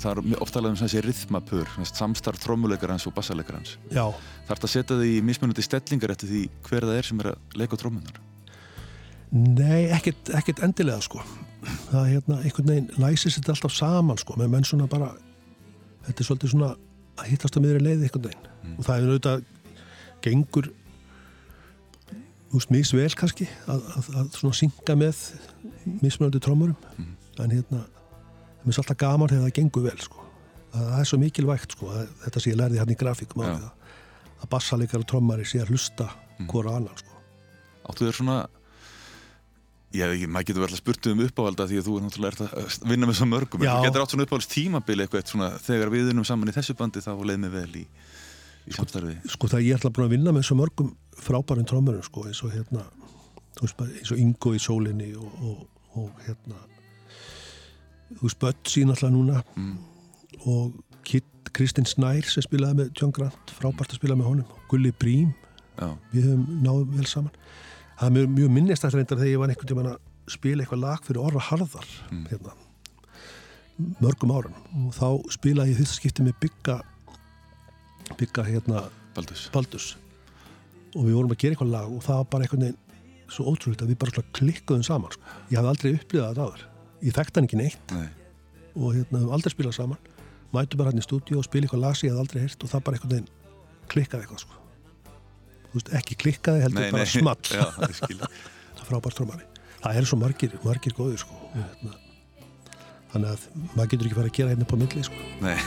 Það 0.00 0.20
er 0.22 0.40
ofta 0.42 0.60
alveg 0.60 0.74
um 0.74 0.80
þessi 0.80 1.02
rithmapur, 1.04 1.70
samstarf 1.90 2.40
trommuleikarans 2.42 3.06
og 3.08 3.14
bassalegarans. 3.16 3.76
Já, 3.92 4.06
Það 4.48 4.56
er 4.56 4.64
að 4.66 4.72
setja 4.72 4.96
þið 4.98 5.12
í 5.12 5.20
mismunandi 5.28 5.62
stellingar 5.66 6.14
eftir 6.14 6.30
því 6.32 6.42
hver 6.66 6.86
það 6.88 6.98
er 6.98 7.08
sem 7.10 7.20
er 7.22 7.30
að 7.32 7.56
leika 7.60 7.76
á 7.78 7.82
trommunar. 7.82 8.20
nei, 9.30 9.84
ekkert, 9.94 10.32
ekkert 10.34 10.62
endilega 10.66 11.00
sko. 11.04 11.20
Það 11.90 12.00
er 12.00 12.12
hérna, 12.16 12.40
einhvern 12.42 12.70
veginn 12.72 12.88
læsir 12.98 13.30
þetta 13.36 13.52
alltaf 13.54 13.74
saman 13.76 14.18
sko, 14.18 14.34
með 14.40 14.48
menn 14.56 14.66
svona 14.66 14.88
bara 14.90 15.12
þetta 16.06 16.22
er 16.24 16.26
svolítið 16.26 16.54
svona 16.54 16.70
að 17.20 17.30
hittast 17.30 17.56
á 17.56 17.60
miðri 17.62 17.84
leið 17.84 18.04
einhvern 18.08 18.26
veginn. 18.26 18.74
Og 18.78 18.84
það 18.86 18.96
er 18.96 19.10
auðvitað 19.10 19.44
gengur 20.24 20.70
veist, 22.50 22.72
misvel 22.74 23.06
kannski 23.20 23.46
að, 23.70 23.84
að, 23.96 24.10
að 24.22 24.34
svona 24.40 24.58
synga 24.58 24.96
með 24.98 25.22
mismunandi 26.02 26.42
trommurum 26.42 26.76
en 27.40 27.54
hérna, 27.54 27.84
það 28.64 28.72
er 28.72 28.82
alltaf 28.82 29.00
gaman 29.00 29.32
þegar 29.32 29.46
það 29.46 29.56
gengur 29.60 29.86
vel 29.88 29.98
sko 30.04 30.24
það, 30.70 30.96
er 31.00 31.10
svo 31.10 31.18
mikilvægt 31.20 31.76
sko, 31.76 31.92
þetta 32.24 32.42
sem 32.42 32.52
ég 32.52 32.60
lærði 32.60 32.80
hann 32.82 32.94
í 32.94 32.98
grafíkum 33.00 33.44
Já. 33.44 33.52
að, 33.56 33.94
að 34.44 34.50
bassalegar 34.52 35.02
og 35.02 35.08
trommari 35.10 35.46
sé 35.48 35.62
að 35.62 35.74
hlusta 35.74 36.08
hvora 36.50 36.76
annan 36.78 36.98
sko 37.00 37.18
Áttu 37.90 38.06
þér 38.06 38.16
svona, 38.20 38.36
ég 39.96 40.06
veit 40.06 40.16
ekki, 40.18 40.28
maður 40.30 40.48
getur 40.50 40.64
verið 40.64 40.76
að 40.76 40.82
spurtu 40.82 41.12
um 41.14 41.22
uppáhalda 41.24 41.66
því 41.70 41.78
að 41.80 41.86
þú 41.88 41.94
er 41.96 42.04
náttúrulega 42.04 42.48
að 42.60 42.90
vinna 42.92 43.08
með 43.08 43.16
svo 43.18 43.26
mörgum. 43.30 43.64
Já. 43.64 43.72
Þú 43.72 43.86
getur 43.88 44.04
átt 44.04 44.14
svona 44.14 44.26
uppáhalds 44.28 44.50
tímabili 44.52 45.06
eitthvað 45.06 45.32
svona, 45.32 45.48
þegar 45.64 45.92
við 45.94 46.10
unum 46.12 46.26
saman 46.28 46.52
í 46.52 46.54
þessu 46.54 46.76
bandi 46.78 47.02
þá 47.02 47.10
leið 47.16 47.40
mér 47.42 47.54
vel 47.56 47.80
í, 47.80 47.84
í 48.68 48.76
samstarfi. 48.76 49.16
sko 49.34 49.50
það 49.50 49.66
ég 49.66 49.80
ætla 49.80 49.92
búin 49.96 50.06
að 50.06 50.14
vinna 50.14 50.34
með 50.36 50.46
svo 50.46 50.58
mörgum 50.60 50.92
frábærum 51.18 51.66
trommurum 51.72 52.06
sko 52.06 52.26
eins 52.28 52.42
og 52.46 52.54
hérna 52.54 52.84
eins 53.58 54.12
og 54.12 54.20
Ingo 54.20 54.54
í 54.54 54.60
sólinni 54.62 55.10
og, 55.18 55.32
og, 55.48 55.64
og 55.98 56.22
hérna 56.28 56.60
þú 58.18 58.30
Bötts 58.42 58.76
í 58.80 58.84
náttúrulega 58.84 59.14
núna 59.16 59.42
Mm. 59.56 59.76
og 60.46 60.72
Kristinn 61.50 61.84
Snær 61.88 62.22
sem 62.30 62.42
spilaði 62.44 62.76
með 62.78 62.90
John 63.00 63.10
Grant 63.10 63.50
frábært 63.58 63.90
að 63.90 63.98
spila 63.98 64.14
með 64.14 64.28
honum 64.30 64.50
og 64.54 64.60
Gulli 64.70 64.92
Brím, 64.92 65.32
Já, 65.80 65.88
við 66.12 66.28
höfum 66.28 66.60
náðum 66.62 66.92
vel 66.96 67.06
saman 67.10 67.32
það 67.98 68.06
er 68.06 68.12
mjög, 68.14 68.28
mjög 68.36 68.50
minnist 68.54 68.84
að 68.86 68.94
reyndar 68.94 69.18
þegar 69.18 69.32
ég 69.32 69.40
var 69.42 69.48
einhvern 69.50 69.70
tímann 69.72 69.88
að 69.90 69.98
spila 70.30 70.62
eitthvað 70.62 70.82
lag 70.84 71.02
fyrir 71.08 71.24
Orra 71.24 71.40
Harðar 71.48 71.88
Mm. 72.12 72.26
hérna 72.30 72.52
mörgum 74.00 74.30
árum 74.36 74.54
og 74.86 74.94
þá 74.94 75.08
spilaði 75.34 75.72
ég 75.74 75.80
þetta 75.80 75.96
skipti 75.98 76.22
með 76.28 76.38
bygga 76.44 76.76
bygga 78.20 78.44
hérna 78.46 78.84
Baldus. 79.16 79.48
Baldus 79.52 79.88
og 80.94 81.04
við 81.06 81.14
vorum 81.18 81.32
að 81.34 81.40
gera 81.42 81.54
eitthvað 81.56 81.72
lag 81.74 81.90
og 81.90 82.02
það 82.06 82.16
var 82.20 82.28
bara 82.30 82.44
einhvern 82.46 82.64
veginn 82.66 82.78
svo 83.30 83.46
ótrúlega 83.50 83.86
að 83.86 83.92
við 83.92 83.98
bara 84.02 84.24
klikkuðum 84.38 84.84
saman 84.86 85.10
sko. 85.14 85.22
ég 85.50 85.58
hafði 85.58 85.72
aldrei 85.74 85.92
upplifað 85.98 86.30
þetta 86.30 86.46
áður 86.46 86.64
ég 87.04 87.16
þekkti 87.16 87.36
hann 87.38 87.48
ekki 87.48 87.60
neitt 87.60 87.94
Nei, 87.96 88.08
og 88.76 88.94
hérna 88.96 89.16
við 89.22 89.34
aldrei 89.36 89.52
spilað 89.54 89.76
saman 89.78 90.00
mætu 90.54 90.78
bara 90.80 90.90
hann 90.92 91.00
í 91.00 91.04
stúdíu 91.06 91.38
og 91.40 91.46
spila 91.46 91.64
eitthvað 91.66 91.84
lag 91.84 91.94
sem 91.98 92.06
ég 92.08 92.14
hafði 92.14 92.24
aldrei 92.26 92.40
heyrt 92.44 92.64
og 92.64 92.68
það 92.72 92.84
bara 92.86 92.94
einhvern 92.98 93.14
veginn 93.14 93.30
klikkaði 93.90 94.22
eitthvað 94.24 94.42
sko. 94.44 94.54
Veist, 95.70 95.88
ekki 96.00 96.14
klikkaði 96.18 96.64
heldur 96.64 96.82
nei, 96.82 96.92
bara 96.94 97.06
nei. 97.06 97.12
small 97.14 97.42
Já, 97.46 97.64
það 97.78 97.90
er 98.20 98.86
frábært 98.88 99.16
trómari 99.18 99.44
það 99.80 99.92
er 99.96 100.04
svo 100.10 100.18
margir, 100.20 100.52
margir 100.66 100.94
góðir 100.96 101.20
sko. 101.22 101.34
hérna. 101.54 101.92
þannig 103.14 103.28
að 103.34 103.40
maður 103.74 103.90
getur 103.94 104.06
ekki 104.10 104.18
fara 104.20 104.30
að 104.32 104.38
gera 104.40 104.52
hérna 104.54 104.66
á 104.66 104.76
milli 104.84 105.02
sko. 105.06 105.18
Nei, 105.44 105.58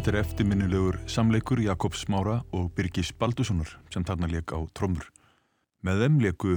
þetta 0.07 0.21
er 0.21 0.23
eftirminnilegur 0.23 0.95
samleikur 1.11 1.59
Jakobs 1.59 2.05
Smára 2.05 2.37
og 2.55 2.69
Birgis 2.77 3.09
Baldussonar 3.11 3.67
sem 3.91 4.05
þarna 4.07 4.29
leik 4.31 4.53
á 4.55 4.63
trommur. 4.71 5.03
Með 5.83 6.03
þeim 6.05 6.19
leiku 6.23 6.51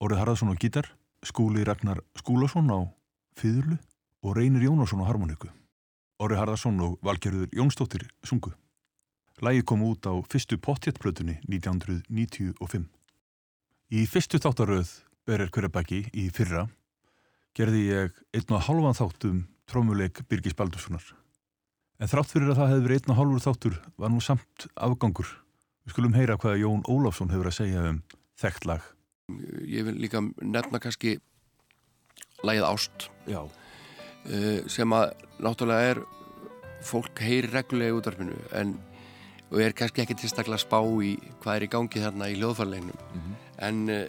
Orið 0.00 0.20
Harðarsson 0.22 0.48
á 0.48 0.56
gítar, 0.56 0.86
Skúli 1.20 1.66
Ragnar 1.68 1.98
Skúlason 2.16 2.70
á 2.72 2.80
fiðurlu 3.36 3.76
og 4.24 4.38
Reynir 4.38 4.64
Jónasson 4.64 5.02
á 5.04 5.08
harmoniku. 5.10 5.50
Orri 6.16 6.38
Harðarsson 6.40 6.80
og 6.80 6.94
Valgerður 7.04 7.52
Jónsdóttir 7.52 8.06
sungu. 8.24 8.54
Lægi 9.44 9.66
kom 9.68 9.84
út 9.84 10.08
á 10.08 10.16
fyrstu 10.24 10.56
pottjettplötunni 10.56 11.42
1995. 11.44 12.86
Í 13.92 14.06
fyrstu 14.08 14.40
þáttaröð 14.40 14.94
Berir 15.28 15.52
Hverjabæki 15.52 16.06
í 16.08 16.30
fyrra 16.32 16.70
gerði 17.52 17.84
ég 17.90 18.24
einn 18.32 18.56
og 18.56 18.64
hálfan 18.64 18.96
þátt 18.96 19.28
um 19.28 19.44
trómuleik 19.68 20.24
Birgis 20.24 20.56
Baldurssonar. 20.56 21.04
En 22.04 22.10
þrátt 22.12 22.34
fyrir 22.34 22.50
að 22.52 22.58
það 22.58 22.70
hefði 22.70 22.84
verið 22.84 22.98
einn 23.00 23.12
og 23.14 23.16
hálfur 23.16 23.42
þáttur 23.46 23.76
var 24.02 24.10
nú 24.12 24.18
samt 24.20 24.64
afgangur. 24.76 25.28
Við 25.86 25.94
skulum 25.94 26.16
heyra 26.18 26.34
hvað 26.36 26.58
Jón 26.60 26.82
Ólafsson 26.84 27.30
hefur 27.32 27.48
að 27.48 27.54
segja 27.56 27.84
um 27.88 28.00
þekkt 28.42 28.66
lag. 28.68 28.88
Ég 29.64 29.86
vil 29.86 29.94
líka 30.02 30.20
nefna 30.44 30.80
kannski 30.84 31.14
lagið 32.44 32.66
Ást 32.68 33.06
Já. 33.24 33.40
uh, 33.40 34.58
sem 34.68 34.92
að 34.92 35.14
náttúrulega 35.40 35.94
er 35.94 36.02
fólk 36.84 37.24
heyri 37.24 37.48
reglulega 37.48 37.94
í 37.94 37.96
útvarpinu 37.96 38.36
en 38.52 38.74
og 39.48 39.62
er 39.64 39.72
kannski 39.76 40.02
ekki 40.04 40.18
tilstaklega 40.20 40.60
spá 40.60 40.76
í 40.84 41.14
hvað 41.40 41.56
er 41.56 41.64
í 41.64 41.70
gangi 41.72 42.04
þarna 42.04 42.28
í 42.28 42.36
hljóðfærleginum 42.36 43.32
en 43.64 43.80
uh, 43.88 44.04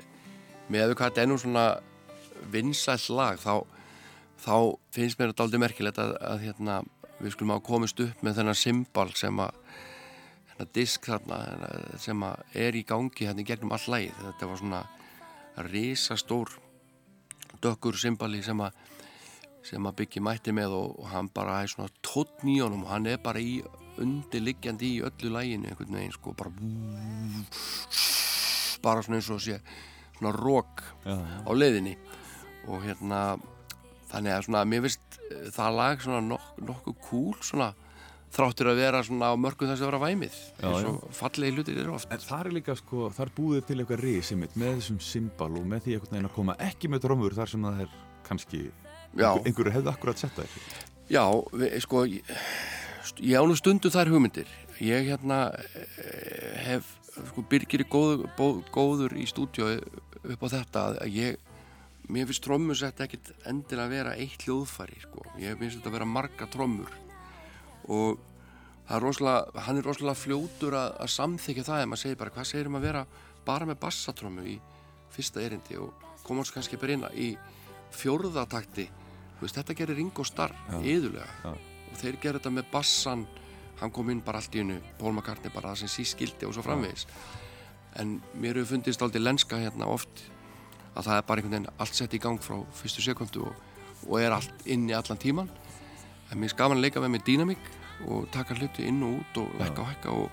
með 0.67 0.83
að 0.89 0.97
hvað 0.97 1.13
þetta 1.13 1.23
er 1.23 1.31
nú 1.31 1.39
svona 1.39 1.65
vinsæll 2.51 3.15
lag 3.15 3.39
þá, 3.39 3.63
þá 4.43 4.55
finnst 4.91 5.19
mér 5.19 5.31
þetta 5.31 5.47
aldrei 5.47 5.63
merkilegt 5.63 6.03
að, 6.03 6.15
að 6.19 6.43
hérna, 6.49 6.81
við 7.19 7.35
skulum 7.35 7.55
hafa 7.55 7.65
komist 7.65 8.01
upp 8.03 8.23
með 8.25 8.39
þennan 8.39 8.59
symbol 8.59 9.11
sem 9.15 9.39
að 9.39 9.61
þennan 10.55 10.73
disk 10.75 11.07
þarna 11.09 11.39
sem 11.99 12.21
að 12.23 12.59
er 12.65 12.77
í 12.79 12.83
gangi 12.87 13.27
hérna 13.27 13.43
í 13.43 13.47
gegnum 13.47 13.73
all 13.75 13.87
lagið. 13.91 14.19
Þetta 14.23 14.49
var 14.49 14.61
svona 14.61 14.83
risastór 15.71 16.53
dökkur 17.63 17.97
symbali 17.99 18.43
sem 18.43 18.61
að 18.63 18.83
sem 19.65 19.87
að 19.89 19.95
byggja 20.01 20.21
mætti 20.21 20.53
með 20.53 20.75
og, 20.77 20.91
og 21.01 21.07
hann 21.09 21.29
bara 21.33 21.63
er 21.63 21.71
svona 21.71 21.89
tóttn 22.05 22.51
í 22.53 22.59
honum. 22.61 22.85
Og 22.85 22.91
hann 22.93 23.09
er 23.09 23.17
bara 23.23 23.41
í 23.41 23.57
undirliggjandi 24.01 24.91
í 24.97 25.01
öllu 25.07 25.31
læginu 25.33 25.71
einhvern 25.71 25.97
veginn 25.97 26.13
sko 26.13 26.35
bara 26.37 26.51
bara 28.83 29.01
svona 29.01 29.17
eins 29.17 29.31
og 29.33 29.41
sé 29.41 29.57
svona 30.19 30.35
rók 30.35 30.83
á 31.07 31.51
leiðinni. 31.55 31.95
Og 32.69 32.85
hérna 32.85 33.37
þannig 34.11 34.35
að 34.35 34.45
svona 34.47 34.61
mér 34.69 34.85
finnst 34.85 35.19
eh, 35.31 35.49
það 35.55 35.75
lag 35.79 36.05
svona 36.05 36.21
nok 36.29 36.61
nokkuð 36.69 36.97
cool 37.09 37.35
svona 37.45 37.71
þráttur 38.35 38.67
að 38.73 38.79
vera 38.81 38.99
svona 39.07 39.29
á 39.31 39.35
mörgum 39.39 39.69
þess 39.69 39.83
að 39.85 39.89
vera 39.91 39.99
væmið 40.01 40.37
eins 40.67 40.87
og 40.89 41.03
fallegi 41.15 41.55
hlutir 41.55 41.77
eru 41.83 41.93
oft 41.95 42.11
En 42.11 42.19
það 42.25 42.41
er 42.49 42.55
líka 42.57 42.75
sko, 42.75 43.05
þar 43.15 43.31
búið 43.37 43.61
til 43.69 43.77
eitthvað 43.79 44.01
risi 44.03 44.35
mitt 44.39 44.57
með 44.59 44.73
þessum 44.81 44.97
symbal 45.05 45.51
og 45.55 45.69
með 45.71 45.85
því 45.85 45.95
einhvern 45.95 46.15
veginn 46.17 46.29
að 46.29 46.35
koma 46.35 46.57
ekki 46.65 46.91
með 46.91 47.05
trómur 47.05 47.37
þar 47.37 47.53
sem 47.53 47.63
það 47.69 47.79
er 47.85 47.93
kannski, 48.27 48.61
Já. 49.15 49.29
einhver, 49.29 49.45
einhverju 49.47 49.73
hefði 49.77 49.91
akkurat 49.93 50.19
sett 50.19 50.35
það. 50.35 50.59
Já, 51.13 51.23
við, 51.53 51.75
sko 51.85 52.03
ég, 52.09 52.33
ég 53.21 53.39
á 53.39 53.43
nú 53.47 53.55
stundu 53.55 53.91
þær 53.93 54.11
hugmyndir 54.11 54.51
ég 54.83 55.07
hérna 55.13 55.39
eh, 55.55 56.59
hef, 56.65 56.89
sko 57.31 57.45
Birgir 57.47 57.85
er 57.85 57.89
góður, 57.93 58.25
bó- 58.35 58.59
góður 58.75 59.15
í 59.15 59.23
stúdíu 59.29 59.77
upp 60.25 60.43
á 60.43 60.47
þetta 60.57 60.87
að 61.05 61.13
ég 61.21 61.37
mér 62.11 62.29
finnst 62.29 62.43
trommusett 62.45 63.01
ekkit 63.05 63.31
endilega 63.49 63.87
að 63.87 63.93
vera 63.95 64.15
eitt 64.19 64.45
hljóðfæri 64.45 65.01
sko, 65.03 65.25
ég 65.41 65.57
finnst 65.59 65.79
þetta 65.79 65.91
að 65.91 65.97
vera 65.97 66.09
marga 66.09 66.47
trommur. 66.53 66.97
Og, 67.93 68.19
er 68.89 69.01
rosalega, 69.01 69.63
hann 69.67 69.79
er 69.79 69.87
rosalega 69.87 70.19
fljótur 70.19 70.77
að, 70.77 70.91
að 71.05 71.13
samþykja 71.15 71.67
það 71.69 71.83
ef 71.83 71.91
maður 71.91 72.03
segir 72.03 72.19
bara 72.21 72.35
hvað 72.35 72.49
segir 72.51 72.69
um 72.69 72.79
að 72.79 72.87
vera 72.89 73.05
bara 73.45 73.69
með 73.69 73.81
bassatrömmu 73.85 74.45
í 74.49 74.57
fyrsta 75.15 75.41
erindi? 75.45 75.79
Og 75.81 76.05
koma 76.25 76.41
hans 76.43 76.53
kannski 76.53 76.79
bara 76.81 76.97
inn 76.97 77.07
í 77.13 77.31
fjórðatakti 77.95 78.85
veist, 79.39 79.55
þetta 79.55 79.77
gerir 79.77 79.99
Ringo 79.99 80.25
Starr 80.25 80.55
yðurlega 80.81 81.27
Já. 81.43 81.51
og 81.53 81.97
þeir 82.01 82.21
gerir 82.21 82.39
þetta 82.39 82.53
með 82.55 82.69
bassan 82.73 83.25
hann 83.79 83.91
kom 83.91 84.09
inn 84.11 84.23
bara 84.23 84.39
allt 84.39 84.55
í 84.55 84.61
hennu 84.63 84.79
McCartney 85.11 85.51
bara 85.53 85.73
það 85.73 85.83
sem 85.83 85.91
síst 85.91 86.15
skildi 86.15 86.47
og 86.47 86.55
svo 86.55 86.63
framvegis. 86.63 87.05
En 87.99 88.19
mér 88.39 88.59
hefur 88.59 88.75
fundist 88.75 89.03
aldrei 89.03 89.23
lenska 89.23 89.59
hérna 89.59 89.87
oft 89.91 90.23
að 90.95 91.07
það 91.09 91.17
er 91.17 91.25
bara 91.27 91.41
einhvern 91.41 91.55
veginn 91.57 91.73
allt 91.83 91.95
sett 91.97 92.15
í 92.15 92.21
gang 92.23 92.39
frá 92.41 92.57
fyrstu 92.79 93.01
sekundu 93.03 93.39
og, 93.49 93.53
og 94.07 94.15
er 94.21 94.35
allt 94.35 94.55
inni 94.65 94.95
allan 94.95 95.21
tíman 95.21 95.49
en 96.31 96.39
mér 96.39 96.53
er 96.53 96.59
gaman 96.61 96.79
að 96.79 96.85
leika 96.87 97.03
með 97.03 97.15
með 97.17 97.27
dýnamík 97.29 97.63
og 98.11 98.19
taka 98.31 98.57
hluti 98.59 98.87
inn 98.89 99.03
og 99.03 99.11
út 99.19 99.33
og 99.43 99.59
lækka 99.59 99.79
og 99.83 99.89
hækka 99.91 100.09
og, 100.23 100.27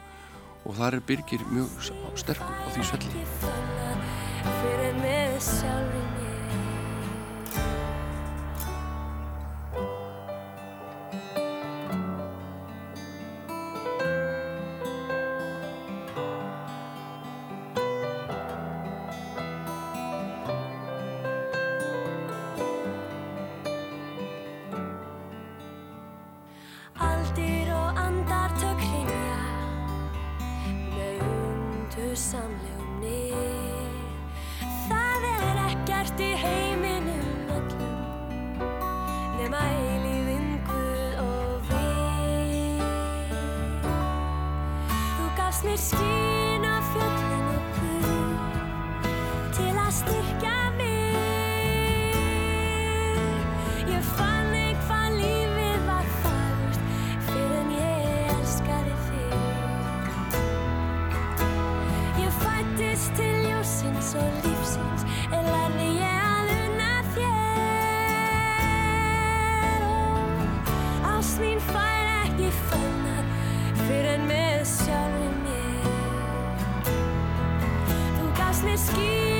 og 0.64 0.72
þar 0.78 0.98
er 0.98 1.06
Birgir 1.10 1.42
mjög 1.50 1.68
sterkur 2.22 2.56
á 2.66 2.68
því 2.74 2.82
svelli 2.90 3.12
nið. 33.00 33.32
Það 34.90 35.24
er 35.30 35.60
ekkert 35.62 36.20
í 36.20 36.28
heiminum 36.42 37.48
öllum 37.56 38.60
nema 39.38 39.62
eilífinn 39.70 40.60
Guð 40.68 41.24
og 41.24 41.72
við. 41.72 43.32
Þú 45.16 45.32
gafst 45.40 45.64
mér 45.64 45.80
skín 45.80 46.41
og 64.18 64.28
lífsins 64.44 65.02
en 65.32 65.44
lærði 65.48 65.88
ég 65.96 66.18
að 66.28 66.46
unna 66.58 66.94
þér 67.14 67.32
og 69.88 71.08
ást 71.14 71.36
mín 71.40 71.60
fær 71.70 72.06
ekki 72.26 72.48
fannar 72.68 73.24
fyrir 73.86 74.12
en 74.18 74.24
með 74.28 74.58
sjálfum 74.76 75.36
mér 75.48 75.86
Þú 78.20 78.24
gafst 78.40 78.62
mér 78.68 78.80
skín 78.86 79.31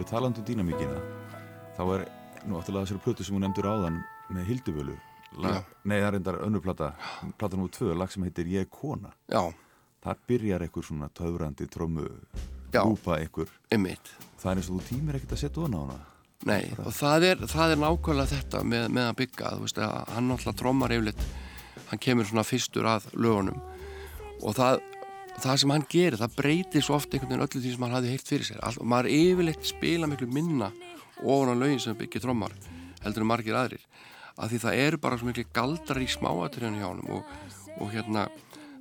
Þegar 0.00 0.14
talandi 0.16 0.40
um 0.40 0.44
dýnamíkina 0.48 1.00
þá 1.76 1.80
er 1.92 2.02
nú 2.48 2.56
afturlega 2.56 2.86
þessari 2.86 3.02
plötu 3.04 3.24
sem 3.26 3.34
hún 3.36 3.42
nefndur 3.44 3.66
áðan 3.68 3.98
með 4.32 4.46
Hilduvölu 4.48 4.94
Nei, 5.36 5.98
það 6.00 6.06
er 6.06 6.14
endar 6.16 6.38
önnur 6.40 6.62
plata 6.64 6.88
plata 7.36 7.58
nú 7.60 7.66
tvö, 7.68 7.92
lag 7.92 8.08
sem 8.08 8.24
heitir 8.24 8.48
Ég 8.48 8.70
kona. 8.72 9.12
Já, 9.28 9.52
þar 10.00 10.22
byrjar 10.32 10.64
einhver 10.64 10.86
svona 10.88 11.10
töfrandi 11.12 11.68
trommu 11.68 12.06
Já. 12.72 12.80
lúpa 12.80 13.18
einhver. 13.18 13.52
Einmitt. 13.68 14.14
Það 14.40 14.50
er 14.54 14.62
eins 14.62 14.70
og 14.72 14.80
þú 14.80 14.86
tímir 14.88 15.20
ekkert 15.20 15.36
að 15.36 15.42
setja 15.44 15.60
ofan 15.66 15.76
á 15.76 15.80
hana. 15.84 15.98
Nei, 16.48 16.62
og 16.80 16.92
það 16.96 17.28
er, 17.28 17.44
það 17.52 17.74
er 17.74 17.82
nákvæmlega 17.84 18.32
þetta 18.32 18.64
með, 18.72 18.88
með 18.96 19.10
að 19.10 19.18
bygga, 19.20 19.52
þú 19.52 19.66
veist, 19.68 19.82
að 19.84 20.14
hann 20.16 20.30
náttúrulega 20.32 20.60
trommar 20.62 20.96
yfirleitt, 20.96 21.26
hann 21.92 22.04
kemur 22.08 22.30
svona 22.32 22.48
fyrstur 22.48 22.88
að 22.88 23.10
lögunum. 23.20 23.60
Og 24.40 24.56
það, 24.56 24.80
það 25.40 25.60
sem 25.62 25.72
hann 25.74 25.86
gerir, 25.90 26.18
það 26.20 26.36
breytir 26.36 26.84
svo 26.84 26.96
oft 26.96 27.14
einhvern 27.14 27.32
veginn 27.32 27.46
öllu 27.46 27.62
því 27.62 27.72
sem 27.74 27.84
hann 27.86 27.96
hafði 27.96 28.12
heilt 28.14 28.30
fyrir 28.30 28.46
sér. 28.48 28.60
All, 28.66 28.78
maður 28.82 29.10
yfirleitt 29.14 29.66
spila 29.68 30.08
miklu 30.10 30.28
minna 30.30 30.70
ofan 31.20 31.52
á 31.52 31.60
lögin 31.60 31.82
sem 31.82 31.96
byggir 31.98 32.24
trommar 32.24 32.54
heldur 33.04 33.24
en 33.24 33.30
margir 33.30 33.56
aðrir, 33.56 33.82
af 34.36 34.50
því 34.50 34.60
það 34.64 34.80
eru 34.84 35.00
bara 35.00 35.18
svo 35.20 35.28
miklu 35.30 35.46
galdrar 35.56 36.02
í 36.02 36.08
smáatriðinu 36.10 36.80
hjá 36.80 36.88
honum 36.90 37.12
og, 37.16 37.34
og 37.80 37.92
hérna 37.94 38.26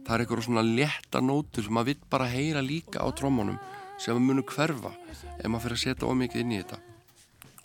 það 0.05 0.13
er 0.15 0.23
eitthvað 0.23 0.45
svona 0.47 0.65
létta 0.65 1.21
nótur 1.23 1.65
sem 1.65 1.75
maður 1.75 1.91
vill 1.93 2.09
bara 2.11 2.29
heyra 2.31 2.63
líka 2.65 3.03
á 3.03 3.07
trommunum 3.15 3.59
sem 3.99 4.19
munu 4.23 4.43
hverfa 4.47 4.91
ef 5.37 5.45
maður 5.45 5.65
fyrir 5.67 5.77
að 5.77 5.83
setja 5.83 6.09
ómikið 6.09 6.43
inn 6.43 6.55
í 6.55 6.61
þetta. 6.63 6.79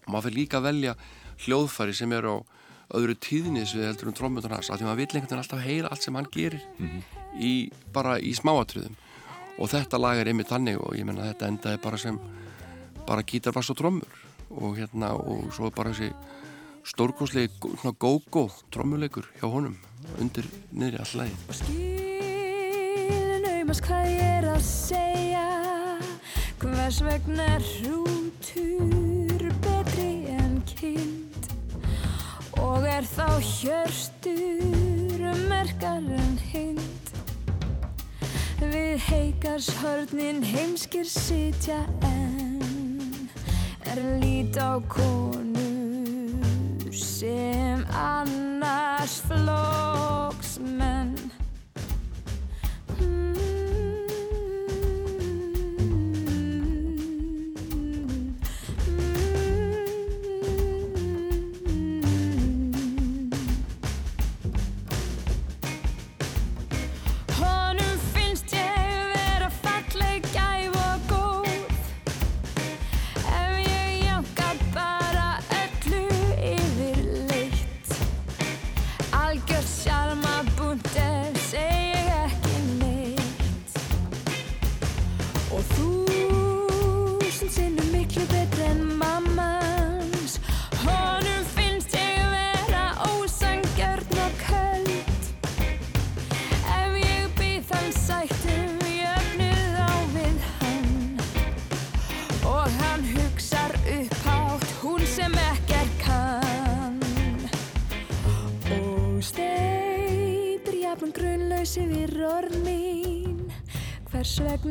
Og 0.04 0.10
maður 0.12 0.26
fyrir 0.28 0.38
líka 0.40 0.60
að 0.60 0.66
velja 0.68 0.96
hljóðfæri 1.44 1.96
sem 1.96 2.12
eru 2.14 2.34
á 2.34 2.38
öðru 2.94 3.16
tíðnis 3.18 3.74
við 3.76 3.88
heldur 3.88 4.10
um 4.10 4.16
trommutur 4.18 4.54
hans 4.54 4.70
af 4.70 4.78
því 4.78 4.88
maður 4.88 5.00
vill 5.02 5.08
einhvern 5.08 5.26
veginn 5.26 5.42
alltaf 5.42 5.64
heyra 5.64 5.90
allt 5.90 6.06
sem 6.06 6.18
hann 6.18 6.30
gerir 6.34 6.60
í, 7.38 7.70
bara 7.94 8.18
í 8.18 8.34
smáatriðum. 8.36 8.94
Og 9.58 9.70
þetta 9.70 10.00
lag 10.00 10.18
er 10.18 10.30
einmitt 10.30 10.50
þannig 10.50 10.80
og 10.82 10.96
ég 10.98 11.06
menna 11.06 11.28
þetta 11.30 11.50
endaði 11.50 11.82
bara 11.82 11.98
sem 12.00 12.18
bara 13.06 13.22
gítar, 13.22 13.54
bass 13.54 13.70
og 13.70 13.78
trommur. 13.78 14.22
Og 14.54 14.78
hérna 14.78 15.12
og 15.18 15.50
svo 15.54 15.70
bara 15.74 15.90
þessi 15.94 16.12
svona 16.84 17.94
go-go 17.98 18.50
trommuleikur 18.70 19.24
hjá 19.40 19.48
honum 19.48 19.76
undir 20.20 20.44
niðri 20.72 20.98
all 21.00 21.14
lagi 21.22 21.36
Skilin 21.60 23.44
aumast 23.48 23.84
hvað 23.86 24.10
ég 24.12 24.20
er 24.40 24.46
að 24.52 24.62
segja 24.68 25.46
Hvers 26.60 26.98
vegna 27.04 27.44
er 27.56 27.64
er 33.04 33.10
þá 33.12 33.28
hjörstur 33.44 35.20
merkar 35.48 36.00
en 36.00 36.38
hind. 36.40 37.10
Við 38.60 39.02
heikarshörnin 39.08 40.40
heimskir 40.46 41.04
sitja 41.08 41.82
en 42.08 43.28
Er 43.84 44.00
lít 44.22 44.56
á 44.56 44.80
konur 44.88 46.40
sem 46.96 47.84
annars 47.92 49.20
flokksmenn 49.28 50.23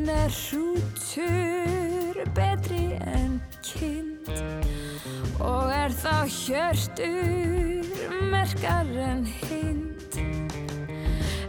er 0.08 0.28
hrútur 0.28 2.14
betri 2.34 2.98
en 3.00 3.42
kind 3.62 4.28
Og 5.40 5.70
er 5.72 5.90
þá 5.94 6.26
hjörtur 6.28 7.84
merkar 8.32 8.86
en 9.00 9.26
hind. 9.26 10.18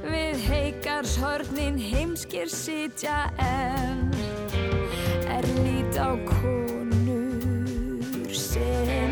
Við 0.06 0.36
heikars 0.50 1.18
hornin 1.20 1.80
heimskir 1.82 2.50
sitja 2.52 3.30
en 3.42 4.14
Er 5.36 5.44
lít 5.64 5.98
á 6.00 6.16
konur 6.30 8.30
sem 8.32 9.05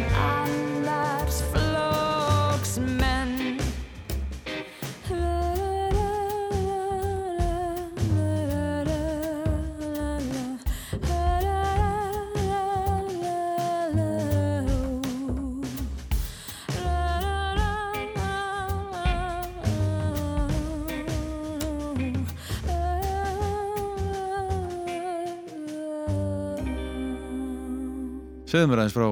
Segðu 28.54 28.68
mér 28.70 28.84
aðeins 28.84 28.94
frá 28.94 29.06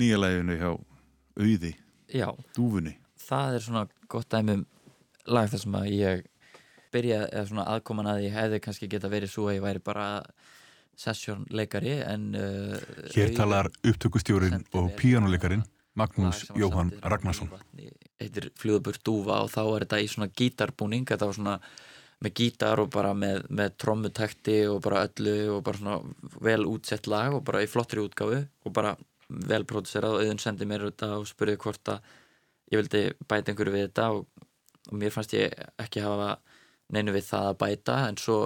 nýja 0.00 0.16
læginu 0.16 0.54
hjá 0.56 0.70
Auði, 1.34 1.72
Já, 2.14 2.30
Dúfunni. 2.56 2.94
það 3.20 3.56
er 3.58 3.64
svona 3.66 3.82
gott 4.08 4.28
dæmi 4.32 4.54
um 4.56 4.62
lag 5.36 5.50
þar 5.52 5.60
sem 5.60 5.76
að 5.76 5.88
ég 5.92 6.22
byrja, 6.94 7.18
eða 7.26 7.42
svona 7.50 7.66
aðkoman 7.74 8.08
að 8.08 8.22
ég 8.24 8.32
hefði 8.38 8.60
kannski 8.64 8.88
geta 8.88 9.10
verið 9.12 9.32
svo 9.34 9.50
að 9.50 9.58
ég 9.58 9.66
væri 9.66 9.82
bara 9.84 10.06
sessjónleikari 10.96 11.92
en 12.06 12.24
uh, 12.40 12.78
Hér 13.12 13.34
Auður 13.34 13.36
talar 13.36 13.68
upptökustjórin 13.82 14.56
sendi 14.56 14.80
og 14.80 14.88
mér 14.88 14.96
píjánuleikarin 14.96 15.66
lag 15.66 15.98
Magnús 16.00 16.46
sem 16.46 16.54
var 16.54 16.62
Jóhann 16.64 16.94
samdi 16.94 17.12
Ragnarsson. 17.12 17.52
Mývatni, 17.52 17.90
heitir 18.22 18.48
Fljóðburt 18.62 19.04
Dúfa 19.04 19.42
og 19.44 19.52
þá 19.52 19.60
er 19.66 19.84
þetta 19.84 20.00
í 20.00 20.08
svona 20.14 20.32
gítarbúning 20.40 21.04
þetta 21.12 21.28
var 21.28 21.36
svona 21.36 21.58
með 22.24 22.34
gítar 22.40 22.80
og 22.82 22.90
bara 22.94 23.12
með, 23.16 23.44
með 23.52 23.74
trommutekti 23.82 24.58
og 24.70 24.80
bara 24.84 25.04
öllu 25.08 25.36
og 25.56 25.64
bara 25.66 25.80
svona 25.80 25.98
vel 26.44 26.62
útsett 26.70 27.08
lag 27.10 27.36
og 27.36 27.44
bara 27.46 27.62
í 27.64 27.70
flottri 27.70 28.02
útgáfu 28.02 28.40
og 28.64 28.74
bara 28.74 28.94
vel 29.28 29.64
producerað 29.68 30.16
og 30.16 30.22
auðvun 30.22 30.42
sendi 30.42 30.68
mér 30.68 30.86
þetta 30.88 31.10
og 31.18 31.28
spurði 31.28 31.56
hvort 31.60 31.92
að 31.92 32.12
ég 32.72 32.80
vildi 32.80 33.02
bæta 33.28 33.52
einhverju 33.52 33.74
við 33.74 33.86
þetta 33.88 34.10
og, 34.16 34.46
og 34.90 35.00
mér 35.00 35.14
fannst 35.14 35.34
ég 35.36 35.54
ekki 35.80 36.04
hafa 36.04 36.36
neinu 36.94 37.14
við 37.14 37.28
það 37.28 37.50
að 37.50 37.58
bæta. 37.62 37.98
En 38.08 38.18
svo 38.20 38.38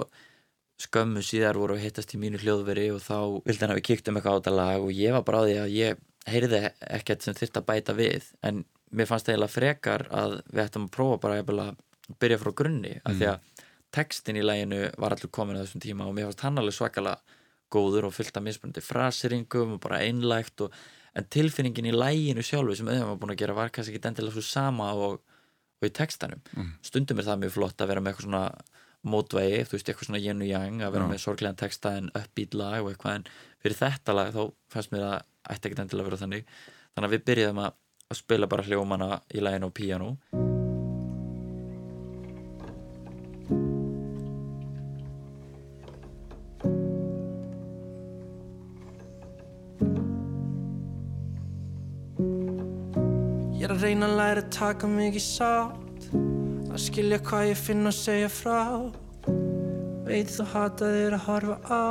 skömmu 0.79 1.23
síðar 1.25 1.59
voru 1.59 1.75
að 1.75 1.85
hittast 1.85 2.15
í 2.15 2.21
mínu 2.21 2.39
hljóðveri 2.39 2.87
og 2.95 3.01
þá 3.03 3.17
vildi 3.47 3.65
hann 3.65 3.73
að 3.73 3.81
við 3.81 3.87
kíktum 3.89 4.19
eitthvað 4.19 4.35
á 4.35 4.39
þetta 4.39 4.55
lag 4.55 4.85
og 4.85 4.93
ég 4.95 5.15
var 5.15 5.25
bara 5.27 5.43
á 5.43 5.45
því 5.47 5.57
að 5.63 5.75
ég 5.75 6.03
heyrði 6.29 6.61
ekkert 6.99 7.25
sem 7.25 7.35
þyrfti 7.35 7.61
að 7.61 7.69
bæta 7.71 7.95
við. 7.97 8.29
En 8.47 8.63
mér 8.95 9.09
fannst 9.09 9.29
eiginlega 9.29 9.53
frekar 9.55 10.07
að 10.15 10.39
við 10.49 10.63
ættum 10.65 10.87
að 10.87 10.93
prófa 10.95 11.21
bara 11.25 11.41
að 11.43 11.81
byrja 12.19 12.39
frá 12.41 12.53
grunni 12.57 12.95
af 13.03 13.17
því 13.17 13.27
að 13.33 13.65
textin 13.95 14.37
í 14.39 14.45
læginu 14.45 14.85
var 15.01 15.15
allur 15.15 15.31
komin 15.33 15.57
á 15.57 15.63
þessum 15.63 15.83
tíma 15.83 16.07
og 16.07 16.15
mér 16.15 16.29
fannst 16.29 16.45
hann 16.45 16.61
alveg 16.61 16.77
svakalega 16.77 17.37
góður 17.73 18.09
og 18.09 18.15
fullt 18.15 18.37
af 18.37 18.45
mismunandi 18.45 18.83
frasiringum 18.83 19.75
og 19.77 19.83
bara 19.83 20.01
einlægt 20.05 20.65
og, 20.65 20.73
en 21.17 21.25
tilfinningin 21.25 21.89
í 21.89 21.95
læginu 21.95 22.43
sjálfu 22.45 22.75
sem 22.77 22.89
auðvitað 22.89 23.09
var 23.09 23.19
búin 23.21 23.33
að 23.33 23.41
gera 23.41 23.55
var 23.57 23.71
kannski 23.73 23.95
ekki 23.97 24.11
endilega 24.11 24.35
svo 24.35 24.45
sama 24.45 24.91
og, 24.93 25.17
og 25.81 25.87
í 25.87 25.93
textanum. 25.95 26.43
Stundum 26.85 27.21
er 27.21 27.27
það 27.29 27.41
mjög 27.43 27.55
flott 27.55 27.81
að 27.81 27.91
vera 27.91 28.03
með 28.03 28.13
eitthvað 28.13 28.27
svona 28.27 28.43
mótvægi, 29.09 29.63
þú 29.65 29.77
veist, 29.77 29.89
eitthvað 29.89 30.09
svona 30.09 30.19
og 30.19 30.49
yang 30.49 30.83
að 30.83 30.93
vera 30.95 31.07
Já. 31.07 31.11
með 31.13 31.23
sorglegan 31.23 31.59
texta 31.59 31.95
en 31.97 32.11
uppbeat 32.13 32.59
lag 32.59 32.83
og 32.83 32.91
eitthvað 32.91 33.15
en 33.19 33.27
fyrir 33.63 33.79
þetta 33.79 34.17
lag 34.17 34.33
þá 34.35 34.41
fannst 34.75 34.93
mér 34.93 35.07
að 35.07 35.17
ætti 35.49 35.69
ekkert 35.69 35.83
endilega 35.85 36.05
að 36.05 36.11
vera 36.11 36.21
þannig. 36.25 36.53
Þannig 36.93 37.09
að 37.09 37.17
við 37.17 37.25
byrjuðum 37.31 37.65
að, 37.65 37.81
spila 38.19 38.49
bara 38.49 38.69
hljómana 38.69 39.11
í 39.33 39.43
læginu 39.45 39.69
og 39.69 39.75
píano 39.77 40.13
reyna 53.89 54.05
að 54.05 54.17
læra 54.19 54.41
að 54.43 54.49
taka 54.53 54.87
mig 54.89 55.15
í 55.17 55.21
sátt. 55.23 56.09
Að 56.69 56.81
skilja 56.83 57.17
hvað 57.25 57.47
ég 57.49 57.57
finn 57.57 57.89
og 57.89 57.95
segja 57.97 58.29
frá. 58.29 58.61
Veit 60.05 60.29
þú 60.29 60.45
hata 60.51 60.89
þér 60.93 61.15
að 61.17 61.25
horfa 61.25 61.57
á. 61.65 61.89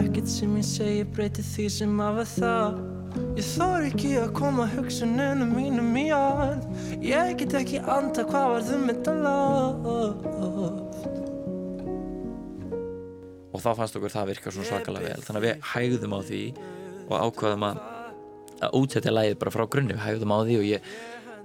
Ekkert 0.00 0.30
sem 0.32 0.56
ég 0.56 0.64
segi 0.68 1.04
breyti 1.04 1.44
því 1.44 1.66
sem 1.74 2.00
af 2.00 2.22
að 2.22 2.32
það. 2.38 2.80
Ég 3.36 3.50
þor 3.52 3.88
ekki 3.90 4.14
að 4.22 4.32
koma 4.40 4.66
hugsununum 4.72 5.52
mínum 5.54 5.92
í 6.00 6.06
orð. 6.16 6.64
Ég 7.04 7.36
get 7.42 7.56
ekki 7.60 7.82
anda 7.84 8.24
hvað 8.30 8.50
varðum 8.54 8.88
þetta 8.90 9.18
lof 9.20 9.90
og 13.54 13.62
þá 13.62 13.68
fannst 13.78 13.96
okkur 13.98 14.10
það 14.10 14.30
virka 14.32 14.50
svona 14.50 14.66
svakalega 14.66 15.12
vel. 15.12 15.22
þannig 15.22 15.40
að 15.40 15.44
við 15.46 15.66
hægðum 15.70 16.14
á 16.16 16.20
því 16.26 16.40
og 17.04 17.12
ákvaðum 17.28 17.66
að, 17.68 17.82
að 18.66 18.78
útsetja 18.80 19.12
lægið 19.14 19.36
bara 19.44 19.52
frá 19.54 19.62
grunni, 19.70 19.94
við 19.94 20.02
hægðum 20.02 20.34
á 20.34 20.38
því 20.40 20.56
og 20.58 20.66
ég 20.66 20.88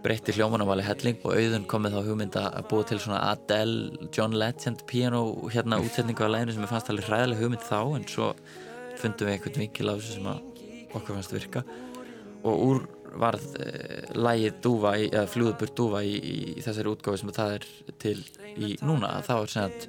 breytti 0.04 0.36
hljómanavali 0.36 0.86
helling 0.86 1.20
og 1.24 1.36
auðun 1.36 1.66
kom 1.70 1.84
með 1.86 1.98
þá 1.98 2.08
hugmynda 2.08 2.44
að 2.58 2.68
búa 2.72 2.86
til 2.88 3.00
svona 3.04 3.22
Adele, 3.32 4.08
John 4.16 4.38
Legend 4.38 4.86
piano 4.90 5.24
hérna 5.52 5.80
útsetningu 5.84 6.26
af 6.26 6.32
læginu 6.34 6.56
sem 6.56 6.66
ég 6.66 6.72
fannst 6.72 6.92
alveg 6.94 7.10
hræðileg 7.10 7.42
hugmynd 7.44 7.66
þá 7.66 7.80
en 7.98 8.08
svo 8.08 8.30
fundum 9.00 9.30
við 9.30 9.36
einhvern 9.36 9.60
vinkil 9.64 9.92
á 9.92 9.94
þessu 9.96 10.16
sem 10.18 10.30
okkur 10.30 11.18
fannst 11.18 11.36
virka. 11.36 11.66
Og 12.48 12.64
úr 12.70 12.86
varð 13.20 13.46
uh, 13.58 14.14
lægið 14.16 14.62
dúfa, 14.64 14.94
í, 15.02 15.10
eða 15.10 15.28
fljúðburt 15.34 15.76
dúfa 15.78 16.04
í, 16.06 16.16
í, 16.16 16.38
í 16.60 16.64
þessari 16.64 16.94
útgáfi 16.94 17.22
sem 17.24 17.34
það 17.36 17.58
er 17.58 17.68
til 18.02 18.18
í 18.56 18.76
núna, 18.86 19.18
þá 19.26 19.36
er 19.40 19.56
að 19.66 19.88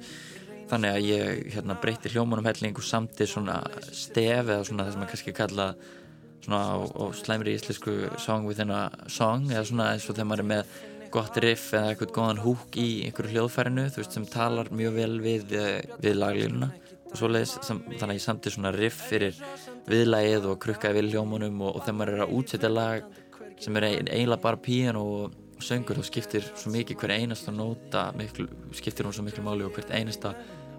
þannig 0.71 0.93
að 0.95 1.07
ég 1.09 1.39
hérna, 1.55 1.75
breytti 1.81 2.11
hljómanum 2.13 2.47
helling 2.47 2.77
og 2.79 2.85
samti 2.87 3.27
svona 3.27 3.59
stef 3.91 4.47
eða 4.47 4.63
svona 4.67 4.85
það 4.85 4.93
sem 4.93 5.01
maður 5.01 5.11
kannski 5.13 5.33
kalla 5.35 5.65
svona 6.45 6.61
á, 6.73 6.77
á 6.81 7.03
slæmri 7.17 7.55
íslensku 7.57 7.95
song 8.21 8.47
within 8.49 8.73
a 8.73 8.89
song 9.07 9.49
eða 9.51 9.65
svona 9.69 9.91
eins 9.93 10.07
og 10.09 10.17
þegar 10.17 10.29
maður 10.31 10.45
er 10.45 10.49
með 10.51 10.79
gott 11.11 11.37
riff 11.43 11.73
eða 11.75 11.91
eitthvað 11.91 12.13
góðan 12.15 12.41
húk 12.45 12.77
í 12.79 12.89
einhverju 13.07 13.35
hljóðfærinu 13.35 13.89
þú 13.91 14.01
veist 14.01 14.15
sem 14.15 14.27
talar 14.31 14.71
mjög 14.71 14.95
vel 14.95 15.13
við, 15.23 15.55
við 16.01 16.17
laglínuna 16.17 16.71
og 17.11 17.17
svoleiðis 17.19 17.57
sam, 17.67 17.81
þannig 17.89 18.07
að 18.07 18.15
ég 18.15 18.23
samti 18.23 18.53
svona 18.53 18.71
riff 18.75 19.03
fyrir 19.09 19.41
viðlægið 19.91 20.47
og 20.53 20.59
krukkaði 20.63 21.01
við 21.01 21.15
hljómanum 21.15 21.59
og, 21.65 21.75
og 21.75 21.83
þegar 21.83 21.97
maður 21.99 22.13
er 22.15 22.25
að 22.25 22.33
útsetja 22.37 22.71
lag 22.71 23.19
sem 23.61 23.77
er 23.77 23.87
eiginlega 23.91 24.41
bara 24.41 24.61
píano 24.61 25.03
og 25.17 25.39
söngur 25.61 25.99
þá 25.99 26.07
skiptir 26.07 26.47
svo 26.55 26.71
mikið 26.73 26.97
hver 27.01 27.13
einasta 27.17 27.53
nóta 27.53 28.07
miklu, 28.17 28.47
skiptir 28.73 29.05
hún 29.05 29.13
svo 29.15 29.25
miklu 29.25 29.43
máli 29.45 29.67
og 29.67 29.75
hvert 29.75 29.91
einasta 29.93 30.33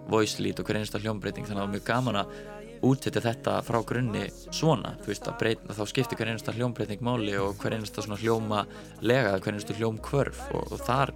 voice 0.09 0.41
lead 0.43 0.59
og 0.59 0.67
hver 0.67 0.81
einasta 0.81 0.99
hljómbreyting 0.99 1.47
þannig 1.47 1.61
að 1.61 1.61
það 1.61 1.69
var 1.69 1.75
mjög 1.77 1.87
gaman 1.87 2.19
að 2.23 2.33
útsetja 2.83 3.23
þetta 3.23 3.57
frá 3.65 3.79
grunni 3.87 4.25
svona 4.51 4.95
þú 5.01 5.11
veist 5.11 5.29
að 5.29 5.37
breyta, 5.41 5.75
þá 5.77 5.83
skiptir 5.89 6.19
hver 6.19 6.33
einasta 6.33 6.55
hljómbreyting 6.55 7.03
máli 7.05 7.37
og 7.39 7.55
hver 7.61 7.77
einasta 7.77 8.03
svona 8.03 8.19
hljóma 8.21 8.63
lega, 9.01 9.37
hver 9.39 9.55
einasta 9.55 9.77
hljóm 9.77 9.99
kvörf 10.03 10.43
og, 10.51 10.73
og 10.75 10.83
þar 10.83 11.13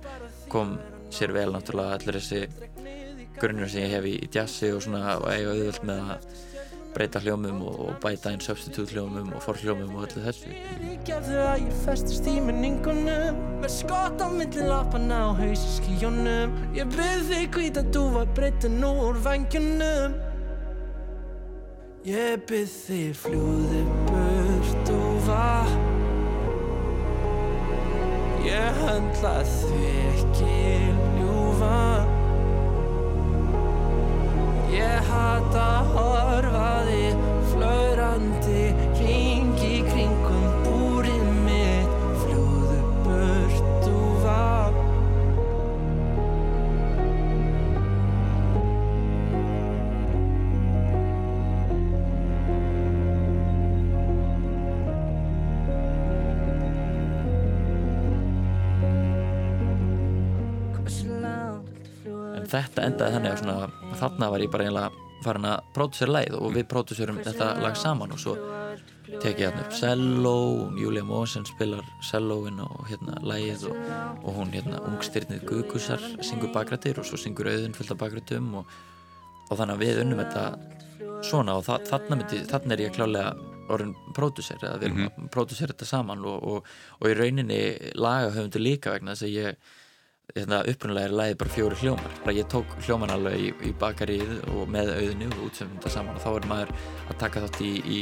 kom 0.51 0.77
sér 1.13 1.33
vel 1.35 1.51
náttúrulega 1.55 1.99
allir 1.99 2.19
þessi 2.19 2.67
grunnur 3.37 3.69
sem 3.71 3.85
ég 3.85 3.95
hef 3.97 4.07
í, 4.09 4.17
jazzi 4.33 4.71
og 4.73 4.83
svona 4.85 5.17
og 5.19 5.27
eiga 5.31 5.53
auðvöld 5.53 5.87
með 5.87 6.13
að 6.15 6.29
breyta 6.97 7.19
hljómum 7.21 7.59
og, 7.67 7.91
bæta 8.01 8.31
inn 8.33 8.41
substitute 8.41 8.95
hljómum 8.95 9.29
og 9.37 9.43
forhljómum 9.45 9.91
og 9.99 10.07
öllu 10.07 10.23
þessu. 10.23 10.53
Gefðu 11.05 11.41
að 11.43 11.65
ég 11.67 11.75
festist 11.83 12.29
í 12.29 12.37
minningunum 12.43 13.37
Með 13.61 13.73
skott 13.75 14.23
á 14.23 14.27
milli 14.33 14.65
lappana 14.65 15.19
og 15.29 15.43
haus 15.43 15.61
í 15.61 15.75
skíjónum 15.77 16.55
Ég 16.77 16.89
byrð 16.95 17.29
þig 17.31 17.51
hvít 17.53 17.81
að 17.83 17.91
dúfa 17.95 18.25
breyta 18.37 18.71
nú 18.71 18.91
úr 19.09 19.21
vangjunum 19.27 20.17
Ég 22.07 22.39
byrð 22.47 22.71
þig 22.87 23.15
fljúði 23.19 23.81
burt 24.07 24.77
dúfa 24.87 25.47
Ég 28.47 28.77
höndla 28.79 29.33
því 29.43 29.89
ekki 30.13 30.53
ljúfa. 31.17 31.81
Ég 34.71 35.09
hata 35.09 35.65
að 35.81 35.91
þetta 62.57 62.87
endaði 62.89 63.17
þannig 63.17 63.33
að 63.33 63.43
svona, 63.43 63.91
þarna 64.01 64.31
var 64.33 64.43
ég 64.43 64.53
bara 64.53 64.67
eiginlega 64.67 65.05
farin 65.25 65.47
að 65.49 65.71
pródusera 65.75 66.13
lagið 66.13 66.37
og 66.37 66.53
við 66.55 66.67
próduserum 66.71 67.19
þetta 67.25 67.49
lag 67.63 67.77
saman 67.79 68.13
og 68.13 68.21
svo 68.21 68.35
tek 69.07 69.39
ég 69.39 69.47
hérna 69.47 69.63
upp 69.63 69.75
cello 69.77 70.33
og 70.65 70.77
Júlia 70.81 71.05
Mósen 71.07 71.45
spilar 71.47 71.85
celloin 72.05 72.59
og 72.63 72.83
hérna 72.89 73.17
lagið 73.25 73.69
og, 73.71 73.77
og 74.21 74.37
hún 74.37 74.53
hérna 74.53 74.81
ungstyrnið 74.91 75.45
Guðkusar 75.47 76.03
syngur 76.21 76.51
bakrættir 76.53 76.99
og 77.01 77.07
svo 77.07 77.19
syngur 77.19 77.49
auðun 77.49 77.75
fullt 77.77 77.95
af 77.95 78.01
bakrættum 78.03 78.49
og, 78.61 78.73
og 79.47 79.53
þannig 79.55 79.77
að 79.77 79.85
við 79.85 80.01
unnum 80.03 80.23
þetta 80.23 80.45
svona 81.25 81.57
og 81.57 81.65
þa 81.65 81.79
þarna, 81.87 82.19
myndi, 82.19 82.43
þarna 82.51 82.75
er 82.75 82.85
ég 82.85 82.95
klálega 82.95 83.33
orðin 83.73 83.95
pródúser 84.15 84.61
eða 84.61 84.77
við 84.79 84.89
erum 84.89 85.07
að 85.07 85.31
pródúsera 85.33 85.73
þetta 85.73 85.89
saman 85.89 86.23
og, 86.27 86.37
og, 86.51 86.71
og 87.01 87.09
í 87.11 87.17
rauninni 87.17 87.61
lagahöfundur 87.97 88.63
líka 88.63 88.93
vegna 88.95 89.15
þess 89.15 89.27
að 89.27 89.35
ég 89.35 89.75
upprunalega 90.35 91.07
er 91.07 91.15
lagið 91.15 91.37
bara 91.41 91.53
fjóri 91.55 91.79
hljómar. 91.81 92.17
Bara 92.23 92.35
ég 92.35 92.49
tók 92.51 92.75
hljóman 92.85 93.13
alveg 93.13 93.39
í, 93.39 93.53
í 93.69 93.71
bakarið 93.79 94.33
og 94.53 94.67
með 94.69 94.93
auðinu 94.97 95.29
og 95.33 95.45
útsefum 95.47 95.77
þetta 95.77 95.93
saman 95.93 96.17
og 96.17 96.23
þá 96.25 96.31
er 96.33 96.49
maður 96.51 96.73
að 97.07 97.19
taka 97.23 97.45
þátt 97.45 97.61
í, 97.63 97.73
í, 97.97 97.99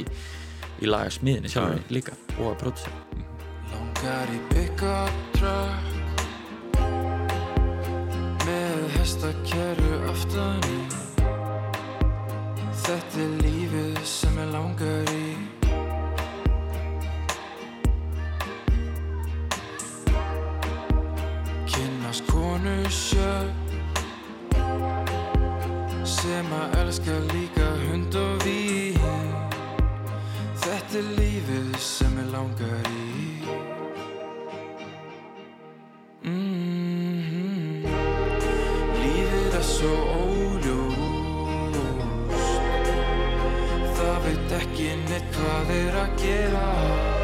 í 0.81 0.89
lagasmiðinni 0.89 1.53
sjálfur 1.53 1.93
líka 1.93 2.17
og 2.39 2.53
að 2.53 2.57
pródúsera. 2.63 2.97
Langar 3.75 4.33
í 4.33 4.39
pick-up 4.53 5.15
truck 5.37 5.95
Með 8.45 8.81
hestakerru 8.99 9.95
aftan 10.11 10.67
í. 10.69 10.75
Þetta 12.85 13.23
er 13.23 13.31
lífið 13.41 14.03
sem 14.05 14.37
ég 14.37 14.51
langar 14.53 15.09
í 15.15 15.24
Kynnast 22.15 22.31
konu 22.31 22.89
sjö 22.89 23.51
Sem 26.03 26.47
að 26.53 26.77
elska 26.79 27.11
líka 27.33 27.65
hund 27.89 28.15
og 28.15 28.43
vín. 28.45 28.99
Þetta 30.63 30.97
er 30.99 31.09
lífið 31.19 31.75
sem 31.79 32.15
ég 32.21 32.29
langar 32.31 32.87
í. 32.87 32.95
Mhm. 36.23 37.83
Lífið 39.01 39.53
er 39.59 39.63
svo 39.63 39.95
óljóst 40.21 40.95
Það 43.97 44.17
veit 44.23 44.55
ekki 44.61 44.89
neitt 45.09 45.27
hvað 45.35 45.69
er 45.81 45.93
að 46.05 46.09
gerast 46.23 47.14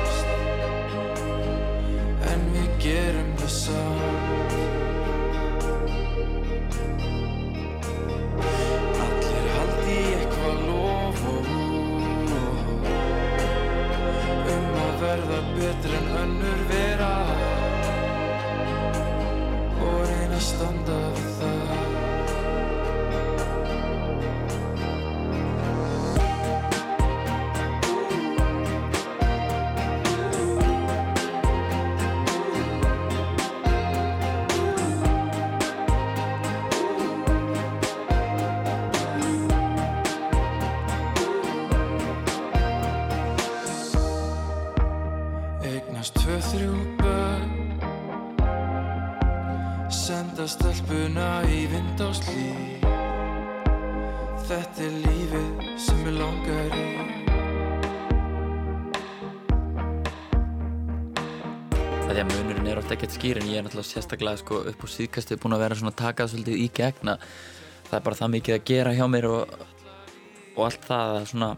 ekkert 63.11 63.19
skýr 63.19 63.39
en 63.41 63.49
ég 63.49 63.59
er 63.59 63.65
náttúrulega 63.65 63.89
sérstaklega 63.89 64.39
sko, 64.39 64.57
upp 64.71 64.83
á 64.83 64.87
síðkastu 64.87 65.35
búin 65.41 65.55
að 65.55 65.63
vera 65.65 65.75
svona 65.75 65.91
að 65.91 65.99
taka 65.99 66.23
það 66.23 66.31
svolítið 66.31 66.59
í 66.61 66.67
gegn 66.77 67.09
að 67.11 67.23
það 67.89 67.95
er 67.97 68.03
bara 68.05 68.17
það 68.19 68.31
mikið 68.35 68.55
að 68.55 68.63
gera 68.69 68.93
hjá 68.95 69.05
mér 69.11 69.27
og, 69.27 69.55
og 70.55 70.61
allt 70.63 70.85
það 70.87 71.15
að 71.15 71.25
svona 71.31 71.49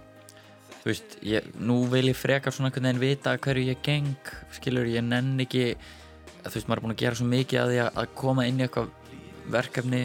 þú 0.80 0.90
veist, 0.90 1.14
ég, 1.22 1.52
nú 1.62 1.76
vil 1.92 2.10
ég 2.10 2.18
frekar 2.18 2.56
svona 2.56 2.72
einhvern 2.72 2.88
veginn 2.90 3.04
vita 3.04 3.36
hverju 3.38 3.68
ég 3.68 3.84
geng 3.86 4.32
skilur, 4.56 4.90
ég 4.90 5.06
nenn 5.06 5.38
ekki 5.46 5.68
þú 5.76 6.56
veist, 6.56 6.72
maður 6.72 6.80
er 6.80 6.84
búin 6.88 6.96
að 6.96 7.04
gera 7.04 7.20
svo 7.22 7.30
mikið 7.30 7.62
að 7.62 7.72
því 7.74 7.80
að, 7.84 7.92
að 8.02 8.18
koma 8.24 8.48
inn 8.50 8.58
í 8.58 8.66
eitthvað 8.66 8.90
verkefni 9.54 10.04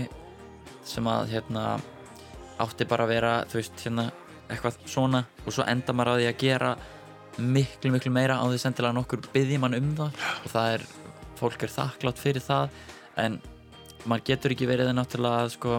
sem 0.85 1.09
að 1.09 1.33
hérna 1.33 1.65
átti 2.61 2.89
bara 2.93 3.09
að 3.09 3.15
vera, 3.15 3.35
þú 3.49 3.61
veist, 3.63 3.83
hérna 3.87 4.11
eitthvað 4.49 4.81
svona 4.85 5.25
og 5.47 5.57
svo 5.57 5.65
enda 5.65 5.97
maður 5.97 6.13
á 6.13 6.19
því 6.21 6.29
að 6.29 6.41
gera 6.45 6.77
miklu, 7.39 7.93
miklu 7.95 8.13
meira 8.13 8.37
á 8.37 8.45
því 8.45 8.61
sendilega 8.61 8.97
nokkur 8.99 9.23
byggði 9.33 9.61
mann 9.63 9.77
um 9.79 9.93
það. 9.97 10.25
Og 10.45 10.51
það 10.53 10.73
er, 10.75 10.89
fólk 11.39 11.65
er 11.67 11.75
þakklátt 11.75 12.21
fyrir 12.23 12.45
það 12.45 12.75
en 13.25 13.39
maður 14.05 14.27
getur 14.33 14.55
ekki 14.55 14.69
verið 14.71 14.93
náttúrulega 14.95 15.45
að 15.45 15.55
sko 15.57 15.79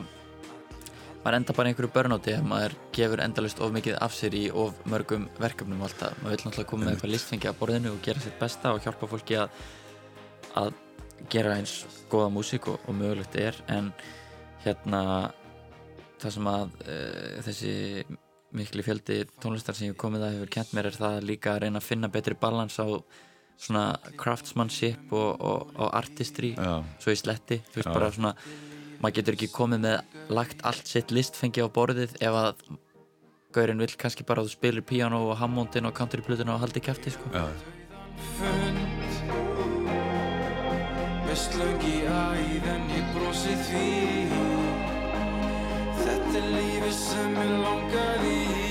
maður 1.23 1.37
enda 1.39 1.55
bara 1.55 1.71
einhverju 1.71 1.91
börnáti 1.95 2.35
ef 2.35 2.45
maður 2.47 2.75
gefur 2.95 3.23
endalust 3.23 3.59
of 3.63 3.73
mikið 3.75 3.97
af 3.99 4.15
sér 4.15 4.35
í 4.39 4.45
of 4.51 4.77
mörgum 4.89 5.27
verkefnum 5.39 5.81
alltaf 5.83 6.15
maður 6.23 6.35
vil 6.35 6.45
náttúrulega 6.45 6.69
koma 6.71 6.85
með 6.85 6.93
eitthvað 6.93 7.13
listfengi 7.15 7.49
að 7.49 7.59
borðinu 7.59 7.91
og 7.95 7.99
gera 8.05 8.23
sitt 8.23 8.39
besta 8.39 8.73
og 8.75 8.85
hjálpa 8.85 9.09
fólki 9.11 9.39
að 9.39 9.59
að 10.59 10.71
gera 11.29 11.57
eins 11.59 11.83
góða 12.09 12.31
músík 12.33 12.69
og, 12.71 12.79
og 12.87 12.95
mögulegt 12.95 13.35
er 13.39 13.57
en 13.67 13.91
hérna 14.63 15.01
það 16.19 16.35
sem 16.35 16.49
að 16.51 16.65
uh, 16.85 17.39
þessi 17.47 17.73
mikli 18.55 18.83
fjöldi 18.83 19.23
tónlistar 19.43 19.77
sem 19.77 19.91
ég 19.91 19.99
komið 19.99 20.25
að 20.25 20.37
hefur 20.37 20.53
kent 20.55 20.71
mér 20.73 20.89
er 20.89 20.97
það 20.97 21.25
líka 21.27 21.53
að 21.53 21.65
reyna 21.65 21.81
að 21.81 21.89
finna 21.89 22.09
betri 22.11 22.37
balans 22.39 22.79
á 22.81 22.87
svona 23.59 23.85
craftsmanship 24.19 25.11
og, 25.11 25.41
og, 25.41 25.71
og 25.75 25.89
artistry 25.99 26.53
Já. 26.55 26.79
svo 27.01 27.13
í 27.13 27.19
sletti 27.19 27.59
þú 27.69 27.81
veist 27.81 27.89
Já. 27.89 27.95
bara 27.95 28.11
svona 28.15 28.33
maður 28.99 29.17
getur 29.19 29.37
ekki 29.37 29.49
komið 29.55 29.83
með 29.85 30.31
lagt 30.35 30.63
allt 30.67 30.87
sitt 30.87 31.11
listfengi 31.15 31.63
á 31.63 31.67
borðið 31.71 32.15
ef 32.19 32.39
að 32.43 32.63
gaurinn 33.55 33.81
vill 33.81 33.95
kannski 33.99 34.25
bara 34.27 34.43
að 34.43 34.49
þú 34.49 34.55
spilir 34.57 34.85
piano 34.85 35.21
og 35.29 35.37
hammondin 35.39 35.87
og 35.89 35.95
countryplutuna 35.97 36.55
og 36.55 36.63
haldi 36.63 36.83
kæfti 36.85 37.15
sko. 37.15 37.31
Já. 37.33 37.47
Þetta 45.99 46.37
er 46.39 46.49
lífið 46.53 46.93
sem 46.95 47.37
ég 47.37 47.53
langar 47.63 48.27
í 48.29 48.68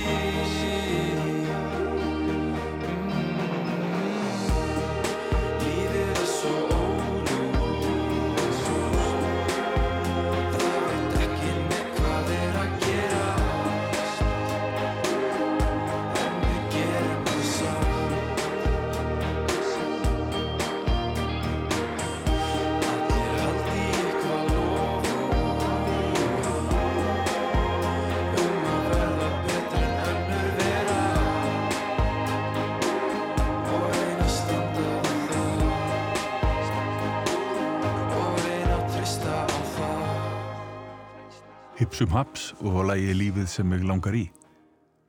Hipsum 41.99 42.15
haps 42.15 42.43
og 42.63 42.77
lægi 42.87 43.11
lífið 43.11 43.47
sem 43.51 43.67
mig 43.67 43.81
langar 43.83 44.15
í. 44.15 44.21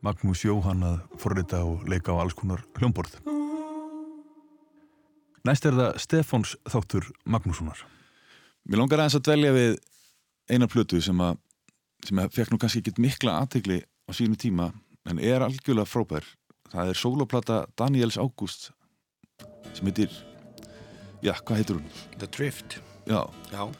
Magnús 0.02 0.40
Jóhann 0.42 0.80
að 0.82 0.96
forrita 1.22 1.60
og 1.62 1.84
leika 1.86 2.10
á 2.10 2.18
alls 2.18 2.34
konar 2.34 2.64
hljómborð. 2.80 3.12
Næst 5.46 5.68
er 5.70 5.76
það 5.78 6.00
Stefáns 6.02 6.56
þáttur 6.66 7.06
Magnússonar. 7.22 7.84
Mér 8.66 8.82
langar 8.82 9.04
aðeins 9.04 9.20
að 9.20 9.22
dvelja 9.28 9.52
við 9.54 9.78
eina 10.50 10.66
plötu 10.66 10.98
sem 10.98 11.22
að 11.22 11.38
sem 12.08 12.18
að 12.18 12.34
fekk 12.34 12.50
nú 12.50 12.58
kannski 12.58 12.82
ekki 12.82 13.06
mikla 13.06 13.36
aðtegli 13.38 13.78
á 13.86 14.10
sínu 14.10 14.34
tíma 14.34 14.72
en 15.06 15.22
er 15.22 15.46
algjörlega 15.46 15.86
frábær 15.86 16.26
það 16.74 16.90
er 16.90 16.98
sóloplata 16.98 17.60
Daniels 17.78 18.18
Ágúst 18.18 18.72
sem 19.76 19.86
heitir 19.86 20.10
já, 21.22 21.38
hvað 21.38 21.62
heitir 21.62 21.78
hún? 21.78 21.86
The 22.18 22.26
Drift 22.26 22.80
Já, 23.06 23.30
Já, 23.54 23.70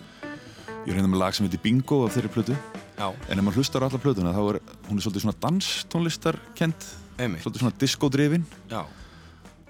Ég 0.86 0.94
er 0.94 1.00
hérna 1.00 1.10
með 1.10 1.24
lag 1.24 1.34
sem 1.34 1.48
heitir 1.48 1.64
Bingo 1.64 2.04
af 2.06 2.14
þeirri 2.14 2.30
plötu 2.38 2.54
Já, 2.54 2.79
En 3.00 3.38
ef 3.38 3.44
maður 3.46 3.60
hlustar 3.62 3.82
á 3.82 3.86
alla 3.88 4.00
plötuna 4.02 4.32
þá 4.36 4.40
er 4.52 4.58
hún 4.88 4.98
er 4.98 5.04
svolítið 5.04 5.24
svona 5.24 5.38
danstónlistarkend 5.44 6.86
einmitt. 7.20 7.42
Svolítið 7.44 7.62
svona 7.64 7.78
disco-drifin. 7.80 8.44
Já, 8.70 8.82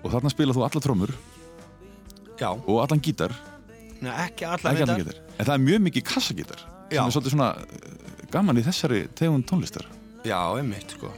Og 0.01 0.09
þarna 0.15 0.31
spila 0.33 0.55
þú 0.57 0.63
alla 0.65 0.81
trommur. 0.81 1.11
Já, 2.41 2.49
og 2.57 2.79
allan 2.81 3.03
gítar. 3.05 3.35
Nei, 4.01 4.13
ekki 4.25 4.47
allar 4.49 4.73
Ekki 4.73 4.83
allan 4.87 4.97
reyndar. 4.97 5.13
gítar. 5.13 5.35
En 5.39 5.47
það 5.47 5.55
er 5.59 5.65
mjög 5.67 5.83
mikið 5.87 6.05
kassagítar. 6.09 6.63
Sem 6.91 7.03
er 7.05 7.13
svolítið 7.13 7.35
svona 7.35 7.49
eh, 7.61 8.23
gaman 8.33 8.57
í 8.57 8.65
þessari 8.65 9.01
tegund 9.19 9.45
tónlistar. 9.51 9.85
Já, 10.25 10.39
einmitt 10.57 10.95
sko. 10.97 11.13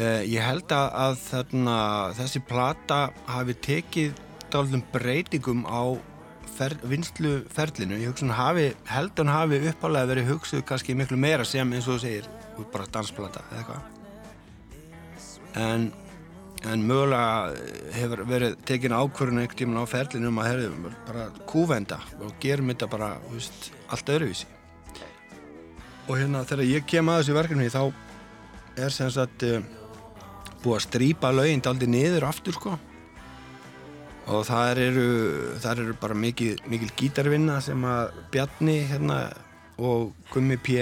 Uh, 0.00 0.20
Ég 0.28 0.40
held 0.44 0.68
að, 0.72 0.86
að 1.06 1.16
þarna, 1.26 1.78
þessi 2.16 2.40
plata 2.48 3.00
hafi 3.28 3.56
tekið 3.64 4.20
dálum 4.52 4.84
breytingum 4.92 5.64
á 5.68 5.96
fer, 6.62 6.76
vinsluferlinu 6.88 7.98
ég 8.00 8.12
hugsa 8.12 8.26
hún 8.26 8.36
hafi, 8.36 8.68
held 8.90 9.18
hún 9.18 9.32
hafi 9.32 9.58
uppalega 9.72 10.10
verið 10.12 10.30
hugsuð 10.32 10.62
kannski 10.68 10.96
miklu 10.98 11.18
meira 11.20 11.46
sem 11.48 11.72
eins 11.72 11.88
og 11.88 11.98
þú 11.98 12.04
segir, 12.04 12.30
út 12.60 12.70
bara 12.72 12.88
dansplata 12.92 13.42
eða 13.50 13.58
eitthvað. 13.62 13.82
En, 15.62 15.88
en 16.72 16.86
mögulega 16.88 17.52
hefur 17.96 18.24
verið 18.30 18.56
tekin 18.68 18.96
ákvörðun 18.96 19.42
einhvern 19.42 19.58
tímann 19.58 19.84
á 19.84 19.92
ferlinu 19.92 20.30
um 20.30 20.40
að 20.42 20.50
herðu 20.52 20.92
bara 21.08 21.28
kúvenda 21.50 22.00
og 22.20 22.34
gerum 22.42 22.72
þetta 22.72 22.90
bara 22.92 23.12
veist, 23.30 23.72
allt 23.92 24.14
öðruvísi. 24.14 24.48
Og 26.08 26.16
hérna 26.18 26.46
þegar 26.48 26.70
ég 26.70 26.88
kem 26.88 27.10
að 27.10 27.22
þessu 27.22 27.36
verkefni 27.36 27.68
þá 27.72 27.82
er 28.82 28.94
sem 28.94 29.10
sagt 29.12 29.44
uh, 29.46 29.60
búið 30.62 30.78
að 30.78 30.86
strýpa 30.86 31.34
lögin 31.34 31.62
daldi 31.62 31.88
niður 31.90 32.30
aftur 32.30 32.56
sko 32.56 32.78
og 34.30 34.44
það 34.46 34.80
eru, 34.84 35.06
það 35.62 35.82
eru 35.84 35.94
bara 36.00 36.14
mikil, 36.14 36.54
mikil 36.70 36.90
gítarvinna 36.98 37.58
sem 37.64 37.82
að 37.88 38.12
Bjarni 38.32 38.76
hérna 38.90 39.18
og 39.82 40.12
Gummi 40.30 40.58
P 40.62 40.78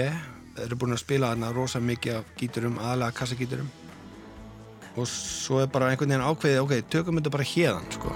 eru 0.61 0.77
búin 0.77 0.93
að 0.93 1.01
spila 1.01 1.31
þarna 1.31 1.53
rosa 1.55 1.81
mikið 1.81 2.19
af 2.19 2.33
gíturum, 2.37 2.77
aðalega 2.81 3.17
kassagíturum 3.17 3.69
og 4.99 5.07
svo 5.07 5.61
er 5.63 5.71
bara 5.71 5.89
einhvern 5.89 6.11
veginn 6.11 6.27
ákveðið, 6.27 6.61
ok, 6.65 6.73
tökum 6.91 7.17
þetta 7.17 7.35
bara 7.37 7.49
hérðan 7.53 7.87
sko 7.95 8.09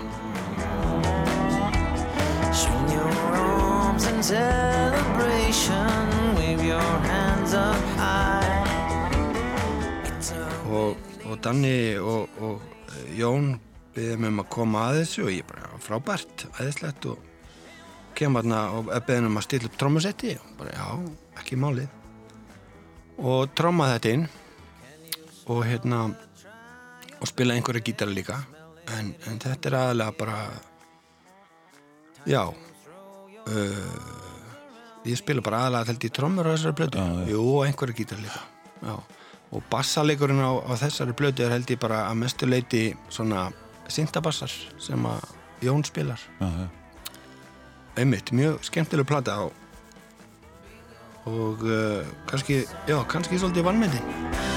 Swing 2.55 2.91
your 2.93 3.11
arms 3.35 4.05
in 4.07 4.23
celebration, 4.23 6.09
wave 6.37 6.63
your 6.63 6.99
hands 7.09 7.53
up 7.53 7.81
high. 7.97 8.25
og, 10.75 10.97
og 11.25 11.43
Danni 11.43 11.97
og, 11.97 12.29
og 12.39 12.61
Jón 13.15 13.55
byggðum 13.95 14.27
um 14.29 14.43
að 14.43 14.51
koma 14.55 14.83
að 14.89 14.99
þessu 15.01 15.25
og 15.25 15.31
ég 15.33 15.47
bara 15.49 15.79
frábært, 15.83 16.45
æðislegt 16.59 17.07
og 17.11 17.31
kem 18.15 18.37
hérna 18.39 18.61
og 18.75 18.91
beðin 19.07 19.29
um 19.29 19.39
að 19.39 19.47
stilla 19.47 19.69
upp 19.69 19.79
trommusetti 19.79 20.35
og 20.39 20.51
bara 20.59 20.75
já, 20.75 21.15
ekki 21.41 21.59
málið. 21.59 21.89
Og 23.23 23.51
tromma 23.55 23.89
þetta 23.93 24.13
inn 24.17 24.27
og 25.51 25.63
hérna 25.67 26.05
og 27.15 27.27
spila 27.29 27.55
einhverja 27.55 27.85
gítara 27.85 28.11
líka. 28.11 28.41
En, 28.95 29.15
en 29.25 29.39
þetta 29.41 29.71
er 29.71 29.77
aðalega 29.79 30.17
bara 30.19 30.39
já 32.25 32.41
uh, 32.45 32.55
ég 35.05 35.17
spila 35.19 35.43
bara 35.45 35.65
aðalega 35.65 35.91
held 35.91 36.07
ég 36.07 36.13
trommur 36.13 36.49
á 36.49 36.53
þessari 36.53 36.77
blödu 36.79 37.01
Já, 37.01 37.29
jú, 37.29 37.43
og 37.53 37.65
einhverja 37.67 37.97
gítara 37.99 38.25
líka 38.25 38.41
já. 38.81 38.95
og 39.51 39.67
bassaleikurinn 39.71 40.41
á, 40.41 40.53
á 40.65 40.73
þessari 40.81 41.15
blödu 41.17 41.45
er 41.45 41.53
held 41.53 41.69
ég 41.69 41.81
bara 41.81 42.05
að 42.09 42.19
mestu 42.23 42.49
leiti 42.49 42.83
svona 43.09 43.47
syntabassar 43.91 44.51
sem 44.81 45.05
að 45.09 45.29
Jón 45.63 45.85
spilar. 45.87 46.19
Einmitt, 47.95 48.33
mjög 48.35 48.59
skemmtileg 48.67 49.07
plata 49.07 49.37
og, 49.45 49.53
og 51.31 51.63
uh, 51.63 52.03
kannski, 52.27 52.65
já, 52.89 52.99
kannski 53.07 53.39
svolítið 53.39 53.69
vannmyndin 53.69 54.54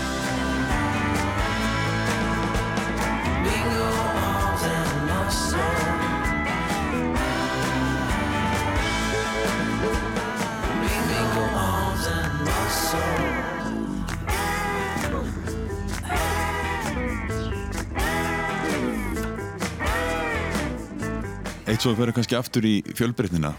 Eitt 21.79 21.85
svo 21.87 21.93
að 21.95 22.01
vera 22.03 22.13
kannski 22.17 22.35
aftur 22.35 22.65
í 22.67 22.73
fjölbreytnina. 22.99 23.53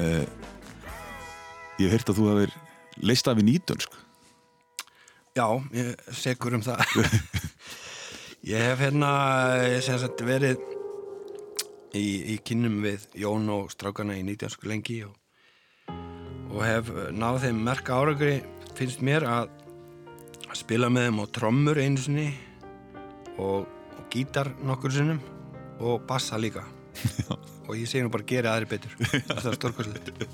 Eh, 0.00 0.22
Ég 1.76 1.90
hef 1.90 1.98
heyrt 1.98 2.08
að 2.08 2.16
þú 2.16 2.28
hafir 2.30 2.54
leist 3.04 3.28
af 3.28 3.36
í 3.36 3.42
nýtönsk 3.44 3.96
Já, 5.36 5.44
ég 5.76 5.90
er 5.90 6.16
segur 6.16 6.56
um 6.56 6.62
það. 6.64 6.80
Ég 8.48 8.64
hef 8.64 8.80
hérna 8.80 9.10
eh, 9.60 9.76
sagt 9.84 10.22
verið 10.24 10.62
í, 11.92 12.32
í 12.32 12.38
kynnum 12.40 12.80
við 12.86 13.04
Jón 13.20 13.44
og 13.52 13.68
strákana 13.76 14.16
í 14.16 14.24
19. 14.24 14.64
lengi 14.72 15.02
og, 15.04 15.12
og 16.48 16.64
hef 16.64 16.88
náð 17.12 17.42
þeim 17.44 17.60
merka 17.68 18.00
árangri 18.00 18.38
finnst 18.80 19.04
mér 19.04 19.28
að 19.28 19.52
spila 20.56 20.88
með 20.88 21.10
þeim 21.10 21.20
á 21.20 21.24
trommur 21.36 21.84
einu 21.84 22.08
sinni 22.08 22.26
og, 23.36 23.68
og 23.68 24.02
gítar 24.16 24.54
nokkur 24.64 24.96
sinnum 24.96 25.20
og 25.76 26.08
bassa 26.08 26.40
líka 26.40 26.64
og 27.68 27.74
ég 27.76 27.88
segi 27.88 28.04
nú 28.04 28.12
bara 28.12 28.26
gera 28.28 28.54
aðri 28.56 28.70
betur. 28.76 28.94
Það 29.28 29.50
er 29.52 29.58
stórkoslega 29.58 30.28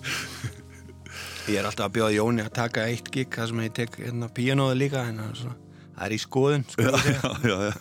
Ég 1.44 1.58
er 1.60 1.66
alltaf 1.68 1.90
að 1.90 1.96
bjóða 1.98 2.14
Jóni 2.14 2.40
að 2.40 2.54
taka 2.56 2.86
eitt 2.88 3.10
gig 3.12 3.28
þar 3.34 3.50
sem 3.50 3.58
ég 3.66 3.72
tek 3.76 3.98
hérna 4.00 4.30
píanóðu 4.32 4.78
líka 4.80 5.02
en 5.10 5.18
það 5.20 5.34
er, 5.34 5.58
það 5.98 6.06
er 6.06 6.14
í 6.14 6.18
skoðun 6.22 6.64
sko 6.72 6.92
segja. 7.02 7.32
já, 7.44 7.56
já. 7.68 7.74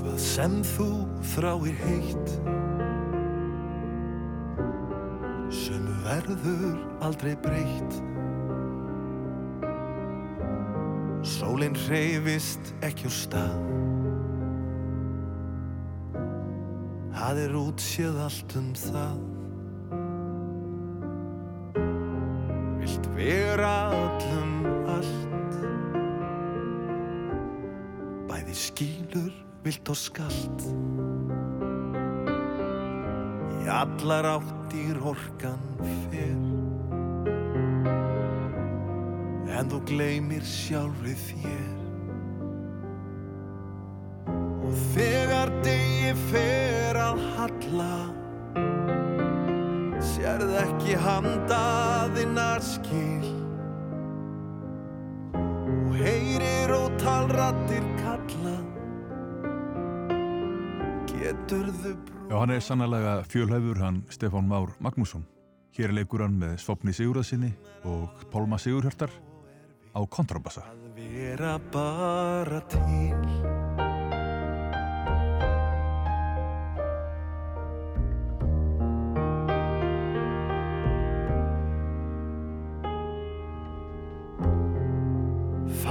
Hvað 0.00 0.16
sem 0.24 0.54
þú 0.70 0.86
þráir 1.34 1.82
heitt 1.82 2.32
sem 5.52 5.84
verður 6.06 6.80
aldrei 7.04 7.34
breytt. 7.44 8.00
Sólinn 11.36 11.76
hreyfist 11.84 12.72
ekki 12.82 13.06
úr 13.12 13.14
stað 13.14 13.60
Það 17.12 17.38
er 17.42 17.54
útséð 17.54 18.16
allt 18.24 18.54
um 18.56 18.68
það. 18.76 19.18
Vilt 22.80 23.08
vera 23.16 23.74
öllum 23.96 24.54
allt. 24.90 25.58
Bæði 28.30 28.56
skýlur, 28.56 29.34
vilt 29.66 29.92
og 29.92 30.00
skalt. 30.00 30.64
Í 33.60 33.68
allar 33.76 34.30
áttir 34.38 35.04
orkan 35.12 35.68
fer. 36.08 36.40
En 39.52 39.68
þú 39.68 39.84
gleymir 39.92 40.48
sjálfri 40.48 41.14
þér 41.28 41.81
halla 47.42 47.92
Sérð 50.02 50.52
ekki 50.60 50.94
handaðinnar 50.98 52.62
skil 52.62 53.26
Og 55.38 55.96
heyrir 55.98 56.74
og 56.76 56.94
talrattir 57.02 57.84
kalla 58.00 58.56
Geturðu 61.10 61.96
brú 62.06 62.22
Já, 62.32 62.38
hann 62.40 62.54
er 62.54 62.62
sannlega 62.64 63.18
fjölhæfur 63.28 63.82
hann 63.82 64.02
Stefán 64.08 64.46
Már 64.48 64.70
Magnússon. 64.80 65.26
Hér 65.76 65.92
leikur 65.92 66.22
hann 66.24 66.38
með 66.40 66.54
Svopni 66.62 66.94
Sigurðarsinni 66.96 67.52
og 67.84 68.24
Pálma 68.32 68.56
Sigurhjartar 68.56 69.12
á 69.92 70.00
kontrabassa. 70.08 70.64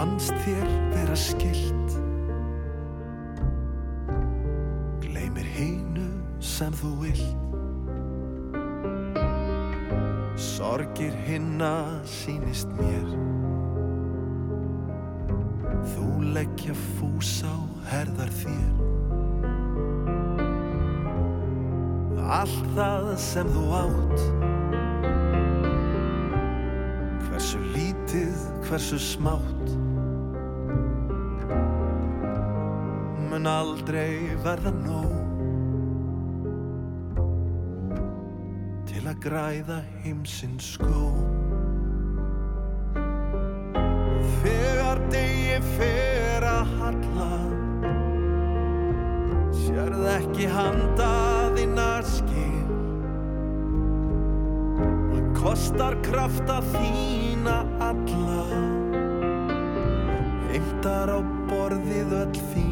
Fannst 0.02 0.34
þér 0.42 0.70
vera 0.96 1.14
skilt 1.14 1.92
Gleimir 5.04 5.46
hínu 5.54 6.08
sem 6.42 6.74
þú 6.74 6.90
vilt. 7.04 7.44
Sorgir 10.42 11.14
hinna 11.28 12.02
sýnist 12.10 12.74
mér. 12.80 13.12
Þú 15.92 16.08
leggja 16.34 16.74
fús 16.98 17.36
á 17.46 17.54
herðar 17.92 18.34
þér. 18.40 18.74
Allt 22.40 22.74
það 22.74 23.14
sem 23.28 23.54
þú 23.54 23.68
átt. 23.84 24.26
Hversu 27.30 27.62
lítið, 27.78 28.50
hversu 28.66 28.98
smátt 28.98 29.78
Mun 33.42 33.48
aldrei 33.50 34.36
verða 34.44 34.70
nóg 34.70 35.14
Til 38.86 39.00
að 39.10 39.16
græða 39.24 39.78
heimsins 40.04 40.68
skó 40.76 41.08
Þegar 44.44 45.02
degi 45.10 45.58
fer 45.72 46.46
að 46.46 46.76
halla 46.84 47.32
Sérð 49.64 50.06
ekki 50.14 50.50
handa 50.54 51.10
þína 51.58 51.88
skil 52.12 52.76
Það 55.08 55.32
kostar 55.40 55.98
krafta 56.06 56.60
þína 56.76 57.58
alla 57.88 58.44
Heimtar 60.52 61.16
á 61.18 61.20
borðið 61.50 62.16
öll 62.22 62.46
þín 62.54 62.71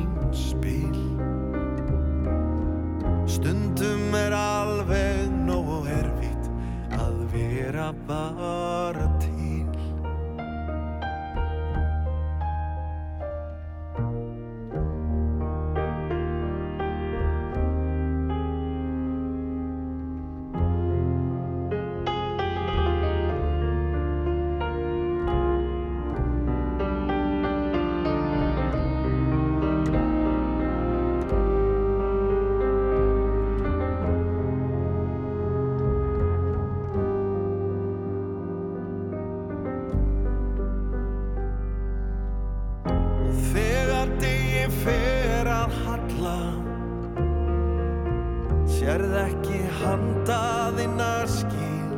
Sérð 48.90 49.12
ekki 49.22 49.58
handaðina 49.80 51.10
skil 51.30 51.92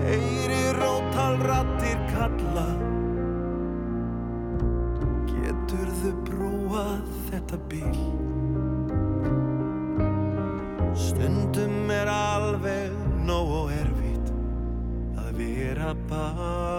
Heyri 0.00 0.62
rótal 0.78 1.36
rattir 1.44 2.00
kalla. 2.08 2.64
Geturðu 5.28 6.14
brúað 6.30 7.04
þetta 7.26 7.60
bíl? 7.68 8.00
Stundum 11.04 11.92
er 12.00 12.08
alveg 12.16 12.96
nógu 13.28 13.66
erfitt 13.76 14.32
að 15.20 15.32
vera 15.44 15.92
bara 16.08 16.69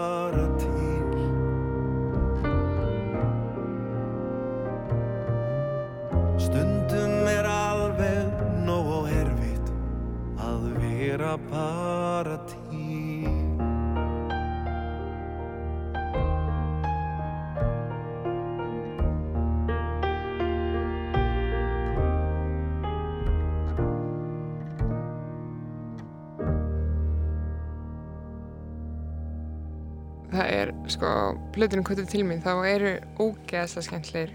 plötunum 31.62 31.86
kvöldur 31.86 32.10
til 32.10 32.26
mín 32.26 32.42
þá 32.42 32.52
eru 32.66 32.92
ógeðslega 33.22 33.86
skemmtlegir 33.86 34.32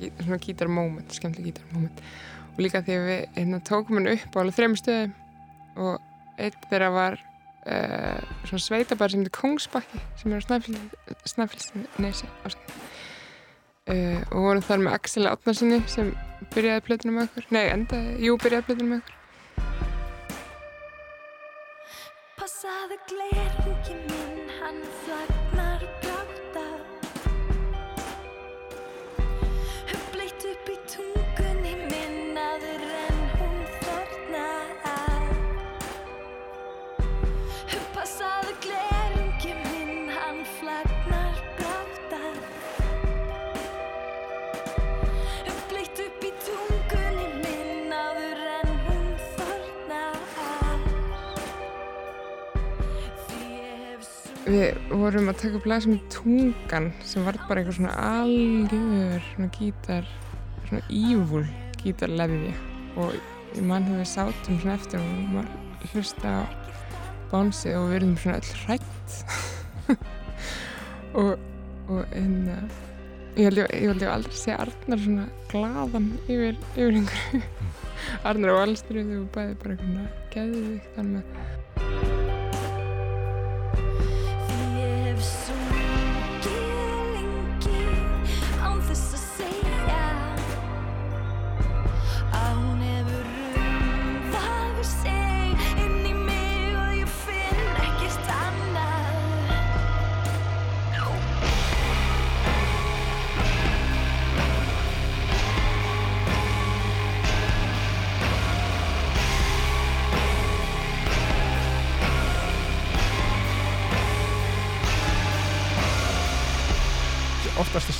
gí- 0.00 0.12
svona 0.24 0.40
gítarmoment, 0.40 1.12
skemmtileg 1.12 1.52
gítarmoment 1.52 2.04
og 2.50 2.62
líka 2.64 2.80
því 2.84 2.94
við 3.04 3.20
hérna, 3.36 3.60
tókum 3.68 4.00
hann 4.00 4.14
upp 4.16 4.32
á 4.32 4.40
alveg 4.40 4.56
þrejum 4.56 4.78
stöðum 4.80 5.12
og 5.76 6.40
eitt 6.40 6.56
þeirra 6.70 6.88
var 6.94 7.18
uh, 7.20 8.18
svona 8.48 8.64
sveitabæri 8.64 9.12
sem 9.12 9.22
heitir 9.22 9.36
Kongsbakki 9.36 10.00
sem 10.18 10.32
er 10.32 10.40
á 10.40 10.48
Snæfellsnesi 11.28 12.26
uh, 13.90 14.20
og 14.32 14.38
vorum 14.40 14.64
þar 14.64 14.84
með 14.86 14.96
Axel 14.96 15.28
Átnarsinni 15.28 15.82
sem 15.90 16.14
byrjaði 16.54 16.86
plötunum 16.86 17.20
með 17.20 17.28
okkur. 17.28 17.50
Nei, 17.54 17.66
endaði, 17.74 18.16
jú, 18.24 18.38
byrjaði 18.40 18.68
plötunum 18.70 18.94
með 18.94 19.02
okkur. 19.04 19.16
Passaðu 22.40 22.96
glerungi 23.12 24.00
minn, 24.08 24.48
hann 24.62 24.80
flagnar 25.04 25.39
við 54.50 54.78
vorum 54.90 55.30
að 55.30 55.38
taka 55.44 55.58
upp 55.60 55.66
lag 55.70 55.82
sem 55.84 55.98
tungan 56.10 56.88
sem 57.06 57.26
var 57.26 57.38
bara 57.46 57.62
eitthvað 57.62 57.76
svona 57.76 57.92
algjör 58.18 59.26
svona 59.28 59.50
gítar 59.54 60.08
svona 60.66 60.82
ívúl 60.90 61.44
gítarleðið 61.80 62.98
og 63.00 63.14
ég 63.54 63.62
mann 63.66 63.86
þegar 63.86 64.00
við 64.00 64.10
sátum 64.10 64.58
svona 64.62 64.74
eftir 64.74 65.02
og 65.02 65.12
við 65.12 65.36
varum 65.36 65.60
að 65.70 65.94
hlusta 65.94 66.32
á 66.34 66.42
bánsið 67.30 67.78
og 67.78 67.88
við 67.90 67.98
erum 68.00 68.16
svona 68.18 68.40
öll 68.40 68.52
hrætt 68.64 69.16
og, 71.20 71.46
og 71.90 72.16
en 72.18 72.36
ég 73.38 73.46
held 73.46 73.62
ég, 73.62 73.70
ég, 73.70 74.02
ég 74.02 74.10
aldrei 74.10 74.40
sé 74.40 74.56
Arnar 74.56 75.04
svona 75.04 75.28
glaðan 75.52 76.10
yfir, 76.26 76.58
yfir 76.74 76.98
einhverju. 76.98 77.42
Arnar 78.28 78.56
og 78.56 78.64
Alstrið 78.64 79.14
þau 79.14 79.24
bæði 79.36 79.56
bara 79.62 79.76
eitthvað 79.76 80.28
geðið 80.34 80.92
þannig 80.96 81.20
með 81.20 81.39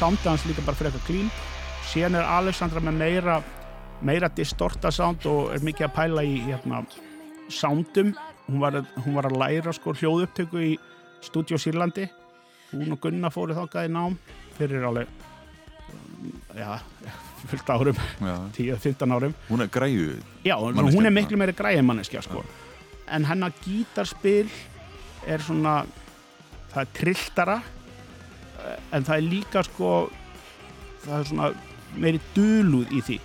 hans 0.01 0.45
líka 0.49 0.63
bara 0.65 0.77
fyrir 0.79 0.91
eitthvað 0.93 1.07
clean. 1.07 1.31
Síðan 1.91 2.19
er 2.21 2.29
Alexandra 2.29 2.81
með 2.81 2.99
meira 3.01 3.39
meira 4.01 4.29
distorta 4.33 4.91
sound 4.95 5.27
og 5.29 5.51
er 5.53 5.61
mikið 5.67 5.87
að 5.89 5.95
pæla 5.97 6.23
í 6.25 6.37
hérna, 6.47 6.83
soundum. 7.53 8.15
Hún 8.49 8.61
var, 8.63 8.79
hún 9.05 9.15
var 9.19 9.29
að 9.29 9.37
læra 9.43 9.73
sko 9.77 9.93
hljóðupptöku 9.95 10.63
í 10.65 10.71
Studio 11.23 11.59
Sýrlandi. 11.61 12.07
Hún 12.73 12.95
og 12.95 13.01
Gunnar 13.03 13.33
fóru 13.35 13.55
þákað 13.57 13.89
í 13.89 13.93
nám 13.93 14.17
fyrir 14.57 14.85
alveg 14.87 15.09
já, 16.55 16.79
fullt 17.51 17.71
árum 17.73 18.01
10-15 18.57 19.13
árum. 19.17 19.35
Hún 19.49 19.65
er 19.65 19.71
græju 19.73 20.17
Já, 20.45 20.57
hún 20.61 21.07
er 21.09 21.15
miklu 21.15 21.39
meiri 21.41 21.55
græði 21.57 21.83
manneskja 21.85 22.23
sko. 22.23 22.45
en 23.11 23.25
hennar 23.27 23.53
gítarspil 23.65 24.49
er 25.27 25.43
svona 25.43 25.81
það 26.71 26.83
er 26.85 26.91
trilltara 26.95 27.57
en 28.93 29.07
það 29.07 29.17
er 29.17 29.27
líka 29.27 29.65
sko 29.67 29.91
það 31.05 31.19
er 31.19 31.29
svona 31.31 31.51
meiri 32.01 32.21
dulúð 32.37 32.95
í 32.95 33.03
því 33.07 33.19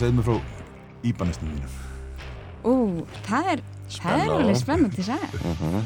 segð 0.00 0.16
mér 0.16 0.26
frá 0.26 0.36
Íbanistum 1.04 1.48
mínum. 1.50 1.76
Ú, 2.64 2.72
það 3.26 3.52
er, 3.54 3.62
það 3.96 4.22
er 4.24 4.32
alveg 4.36 4.58
spennandi 4.60 5.04
saga. 5.04 5.28
Mhm. 5.40 5.84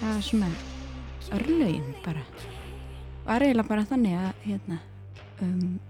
Það 0.00 0.10
var 0.10 0.22
svona 0.28 0.50
örlögin 1.32 1.90
bara. 2.04 2.24
Var 3.24 3.44
eiginlega 3.46 3.68
bara 3.68 3.86
þannig 3.88 4.16
að 4.20 4.44
hérna, 4.44 4.78
um, 5.40 5.80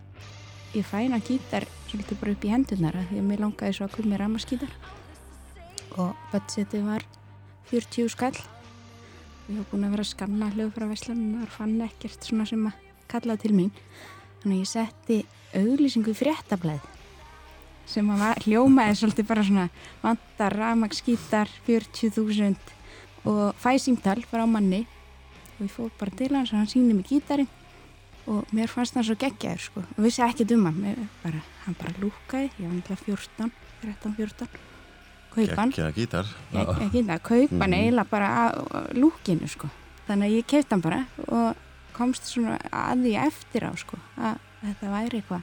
ég 0.75 0.87
fæna 0.87 1.19
gítar 1.23 1.67
svolítið 1.89 2.21
bara 2.21 2.35
upp 2.35 2.45
í 2.45 2.53
hendurnar 2.53 2.97
af 2.99 3.11
því 3.11 3.19
að 3.19 3.29
mér 3.29 3.43
langaði 3.43 3.77
svo 3.77 3.87
að 3.87 3.97
koma 3.97 4.11
með 4.13 4.23
ramaskítar 4.23 4.73
og 5.99 6.17
budgetið 6.33 6.87
var 6.89 7.05
40 7.71 8.09
skall 8.11 8.35
ég 8.35 9.59
var 9.59 9.69
búin 9.71 9.87
að 9.87 9.95
vera 9.95 10.07
að 10.07 10.11
skanna 10.11 10.51
hljóð 10.55 10.73
frá 10.75 10.87
Veslunar 10.91 11.47
og 11.47 11.55
fann 11.55 11.77
ekkert 11.87 12.27
svona 12.27 12.47
sem 12.49 12.67
að 12.67 12.81
kalla 13.13 13.37
til 13.39 13.53
mín 13.55 13.71
þannig 14.43 14.57
að 14.57 14.63
ég 14.65 14.73
setti 14.73 15.21
auglýsingu 15.55 16.11
í 16.15 16.19
fréttablaði 16.19 16.94
sem 17.87 18.09
hljómaði 18.45 18.97
svolítið 18.99 19.27
bara 19.29 19.45
svona 19.45 19.69
vantar 20.03 20.57
ramaskítar 20.57 21.49
40.000 21.67 22.57
og 23.25 23.55
fæ 23.61 23.77
símtal 23.81 24.25
frá 24.31 24.45
manni. 24.47 24.87
Og 25.59 25.67
ég 25.67 25.71
fór 25.71 25.91
bara 25.99 26.11
til 26.11 26.35
hans 26.35 26.53
og 26.53 26.59
hann 26.59 26.67
síndi 26.71 26.95
mig 26.95 27.07
gítarinn 27.07 27.49
og 28.27 28.45
mér 28.57 28.69
fannst 28.73 28.95
hann 28.97 29.05
svo 29.05 29.15
geggjaður 29.21 29.61
sko. 29.61 29.81
Og 29.97 30.03
vissi 30.05 30.23
hann. 30.23 30.75
Mér 30.81 30.97
bara, 31.23 31.43
hann 31.67 31.77
bara 31.79 31.93
lúkaði, 32.01 32.51
ég 32.59 32.67
var 32.67 32.75
náttúrulega 32.81 33.05
14 33.05 33.53
13, 33.85 34.15
14 34.17 34.49
kaupan 35.35 35.71
Gekkja 35.71 35.91
gítar. 35.93 36.27
Ég 36.53 36.93
geta 36.93 37.19
kaupan 37.19 37.71
Mhm. 37.71 37.75
eiginlega 37.75 38.11
bara 38.11 38.29
að 38.53 38.95
lúkinu 38.95 39.49
sko. 39.49 39.69
Þannig 40.09 40.27
að 40.29 40.37
ég 40.39 40.47
keipt 40.47 40.71
hann 40.71 40.81
bara 40.81 41.07
og 41.29 41.57
komst 41.93 42.23
svona 42.25 42.59
að 42.73 43.03
því 43.05 43.13
eftir 43.27 43.63
á 43.63 43.73
sko 43.77 43.97
að 44.19 44.39
þetta 44.65 44.91
væri 44.91 45.23
eitthvað 45.23 45.43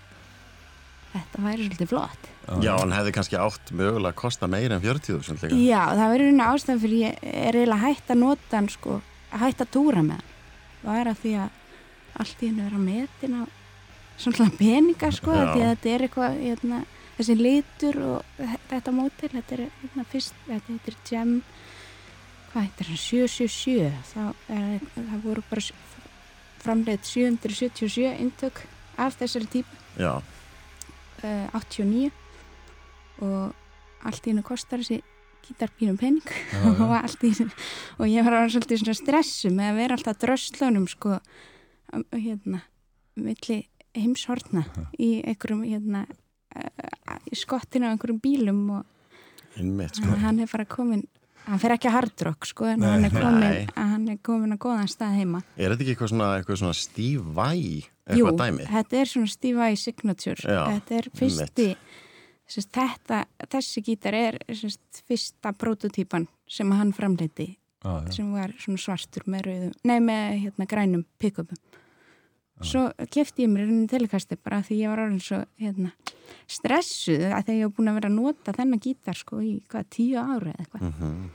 þetta 1.14 1.42
væri 1.46 1.66
svolítið 1.68 1.90
flott. 1.92 2.28
Já, 2.64 2.72
hann 2.80 2.92
hefði 2.96 3.12
kannski 3.16 3.38
átt 3.40 3.72
mögulega 3.76 4.12
að 4.14 4.20
kosta 4.22 4.48
meira 4.52 4.76
en 4.78 4.84
40.000 4.84 5.42
líka. 5.46 5.60
Já, 5.62 5.82
það 5.96 6.12
verður 6.14 6.32
einu 6.32 6.46
ástæðan 6.48 6.82
fyrir 6.84 7.02
ég 7.06 7.26
er 7.32 7.58
eiginlega 7.60 7.82
hægt 7.86 8.12
að 8.16 8.22
nota 8.22 8.58
hann 8.58 8.70
sko, 8.72 9.02
að 9.32 9.44
hægt 9.46 9.62
að 9.66 9.72
túra 9.76 10.04
með 10.08 10.18
hann. 10.22 10.30
Það 10.82 11.00
er 11.02 11.12
að 11.12 11.20
því 11.24 11.34
að 11.44 11.50
allt 12.22 12.42
í 12.44 12.48
hennu 12.52 12.64
vera 12.68 12.82
metin 12.86 13.38
á 13.40 13.44
svona 14.22 14.50
peninga 14.58 15.12
sko, 15.16 15.32
því 15.32 15.62
að 15.62 15.70
þetta 15.72 15.94
er 15.96 16.04
eitthvað, 16.08 16.40
hérna, 16.42 16.82
þessi 17.18 17.36
litur 17.40 18.00
og 18.08 18.36
þe- 18.40 18.60
þetta 18.72 18.92
mótil, 18.98 19.30
þetta 19.36 19.56
er 19.58 19.64
hérna 19.82 20.06
fyrst, 20.12 20.34
þetta 20.48 20.74
heitir 20.76 20.98
Gem, 21.10 21.32
hvað 22.52 22.68
heitir 22.68 22.92
hann, 22.92 23.02
777, 23.06 23.92
þá 24.12 24.22
er, 24.58 24.84
það 24.98 25.24
voru 25.24 25.44
bara 25.50 25.64
framleitt 26.62 27.08
777 27.10 28.12
intök 28.22 28.62
af 29.02 29.16
þessari 29.22 29.48
típu. 29.50 29.80
Já, 29.98 30.20
uh, 31.24 31.48
89 31.58 32.12
og 33.22 34.08
allt 34.08 34.28
í 34.28 34.32
hennu 34.32 34.44
kostar 34.46 34.82
þessi 34.82 35.02
gítarpínum 35.46 35.98
pening. 35.98 36.26
Já, 36.26 36.62
já. 36.62 36.82
og 36.86 36.96
allt 36.98 37.26
í 37.26 37.34
hennu 37.38 37.56
og 37.98 38.10
ég 38.10 38.26
var 38.26 38.38
að 38.38 38.44
vera 38.44 38.54
svolítið 38.56 38.84
svona 38.84 39.00
stressu 39.00 39.54
með 39.54 39.72
að 39.72 39.82
vera 39.82 39.98
alltaf 39.98 40.20
dröslunum 40.22 40.88
sko 40.92 41.18
um, 41.18 42.06
hérna 42.16 42.64
milli 43.20 43.62
heimshortna 43.98 44.66
í 44.98 45.14
einhverjum 45.28 45.66
hérna 45.68 46.06
uh, 46.08 47.18
í 47.28 47.38
skottinu 47.38 47.90
á 47.90 47.92
einhverjum 47.92 48.22
bílum 48.24 48.62
og 48.80 49.60
innmitt 49.60 50.00
sko. 50.00 50.16
hann 50.22 50.40
er 50.40 50.52
bara 50.52 50.66
komin 50.70 51.04
hann 51.48 51.62
fer 51.62 51.76
ekki 51.76 51.90
að 51.90 51.98
hardrock 51.98 52.48
sko 52.50 52.70
en 52.72 52.86
hann 52.86 53.08
er 53.08 53.16
komin 53.16 53.74
hann 53.76 54.06
er 54.14 54.20
komin 54.26 54.56
að 54.56 54.62
góðan 54.68 54.92
stað 54.92 55.18
heima. 55.22 55.42
Er 55.58 55.74
þetta 55.74 55.86
ekki 55.86 55.96
eitthvað 55.96 56.14
svona, 56.14 56.30
eitthvað 56.40 56.62
svona 56.64 56.78
Steve 56.78 57.36
Vai 57.36 57.60
Jú, 57.62 58.28
eitthvað 58.28 58.40
dæmi? 58.44 58.70
þetta 58.76 59.02
er 59.02 59.12
svona 59.14 59.34
Steve 59.34 59.64
Vai 59.64 59.76
signature. 59.80 60.40
Já, 60.46 60.62
þetta 60.76 60.98
er 61.00 61.12
fyrsti 61.18 61.68
sérst, 62.52 62.72
þetta, 62.76 63.24
þessi 63.52 63.84
gítar 63.86 64.18
er 64.18 64.40
sérst, 64.52 65.04
fyrsta 65.08 65.54
prototýpan 65.58 66.28
sem 66.50 66.72
hann 66.76 66.94
framleiti 66.96 67.54
já. 67.84 67.94
sem 68.14 68.32
var 68.34 68.54
svona 68.60 68.82
svartur 68.82 69.28
með 69.32 69.48
rauðum 69.48 69.76
nei 69.88 70.00
með 70.04 70.26
hérna 70.46 70.68
grænum 70.70 71.06
pick-upum 71.22 71.60
svo 72.68 72.84
kefti 73.12 73.46
ég 73.46 73.52
mér 73.52 73.68
henni 73.68 73.88
telikasti 73.92 74.38
bara 74.38 74.62
því 74.66 74.80
ég 74.82 74.92
var 74.92 75.04
orðin 75.06 75.24
svo 75.24 75.40
hérna, 75.62 75.92
stressuð 76.52 77.28
að 77.30 77.46
þegar 77.48 77.60
ég 77.60 77.70
var 77.70 77.76
búin 77.78 77.92
að 77.92 78.00
vera 78.00 78.12
að 78.12 78.18
nota 78.18 78.56
þennan 78.58 78.84
gítar 78.84 79.18
sko 79.18 79.40
í 79.44 79.54
hvað 79.72 79.88
tíu 79.98 80.18
ára 80.22 80.52
eða 80.54 80.66
eitthvað. 80.66 80.82
Mhm. 80.92 81.30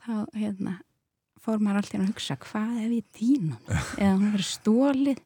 þá 0.00 0.14
hérna 0.40 0.76
fór 1.40 1.60
maður 1.60 1.80
alltaf 1.80 2.00
að 2.00 2.08
hugsa 2.10 2.36
hvað 2.36 2.78
ég 2.84 3.04
týna 3.16 3.58
hann 3.66 3.84
eða 4.00 4.14
hún 4.16 4.32
verið 4.34 4.48
stólið 4.50 5.20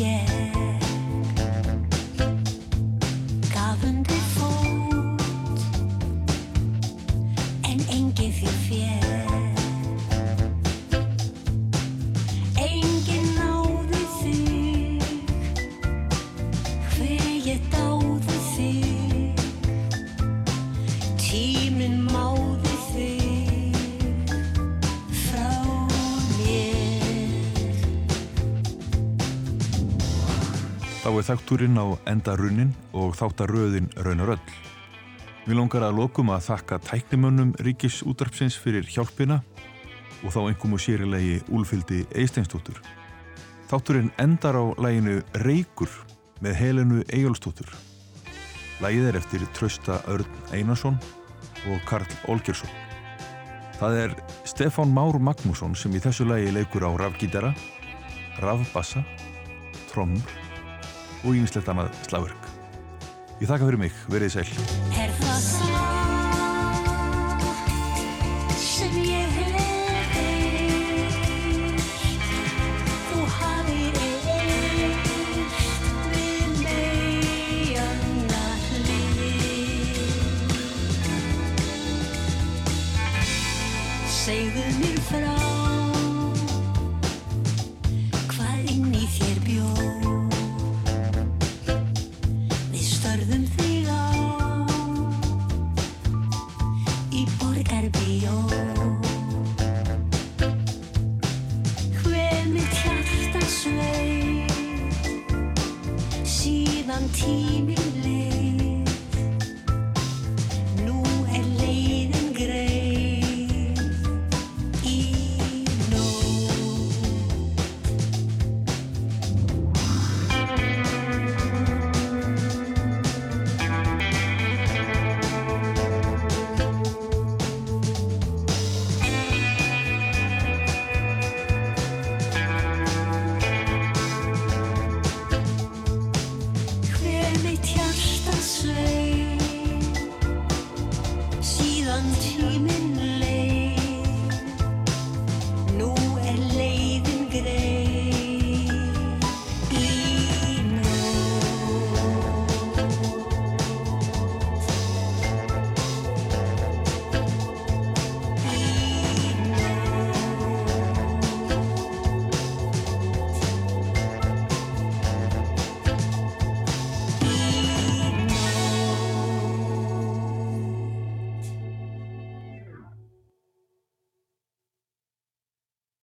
Eftir 0.00 0.29
Þá 31.30 31.36
þakktúrin 31.36 31.78
á 31.78 31.86
enda 32.10 32.32
runnin 32.34 32.72
og 32.90 33.12
þáttaröðin 33.14 33.84
raunar 34.02 34.32
öll. 34.34 34.54
Við 35.44 35.60
langar 35.60 35.84
að 35.86 36.00
lokum 36.00 36.32
að 36.34 36.48
þakka 36.48 36.78
tæknimönnum 36.88 37.52
Ríkis 37.62 38.00
útarpsins 38.02 38.56
fyrir 38.58 38.82
hjálpina 38.90 39.36
og 40.24 40.34
þá 40.34 40.40
einhverjum 40.40 40.74
og 40.74 40.82
sérilegi 40.82 41.36
Úlfildi 41.54 42.00
Eisteinsdóttur. 42.18 42.82
Þátturinn 43.70 44.10
endar 44.18 44.58
á 44.58 44.74
læginu 44.82 45.20
Reykur 45.46 45.94
með 46.42 46.58
Helenu 46.64 47.04
Eyjólfsdóttur. 47.06 47.70
Lægið 48.82 49.12
er 49.12 49.22
eftir 49.22 49.46
Trausta 49.54 50.02
Örn 50.10 50.26
Einarsson 50.50 50.98
og 51.70 51.78
Karl 51.86 52.10
Olgersson. 52.26 52.74
Það 53.78 54.02
er 54.02 54.20
Stefán 54.42 54.90
Már 54.98 55.22
Magnússon 55.22 55.78
sem 55.78 55.94
í 55.94 56.02
þessu 56.02 56.26
lægi 56.26 56.58
leikur 56.58 56.90
á 56.90 56.90
rafgítara, 57.06 57.54
rafbassa, 58.42 59.06
trommur 59.94 60.39
og 61.24 61.34
ýmislegt 61.36 61.68
annað 61.72 61.92
slagverk. 62.08 62.48
Ég 63.40 63.48
þakka 63.48 63.68
fyrir 63.68 63.84
mig, 63.86 64.00
verið 64.12 64.40
sæl. 64.40 65.69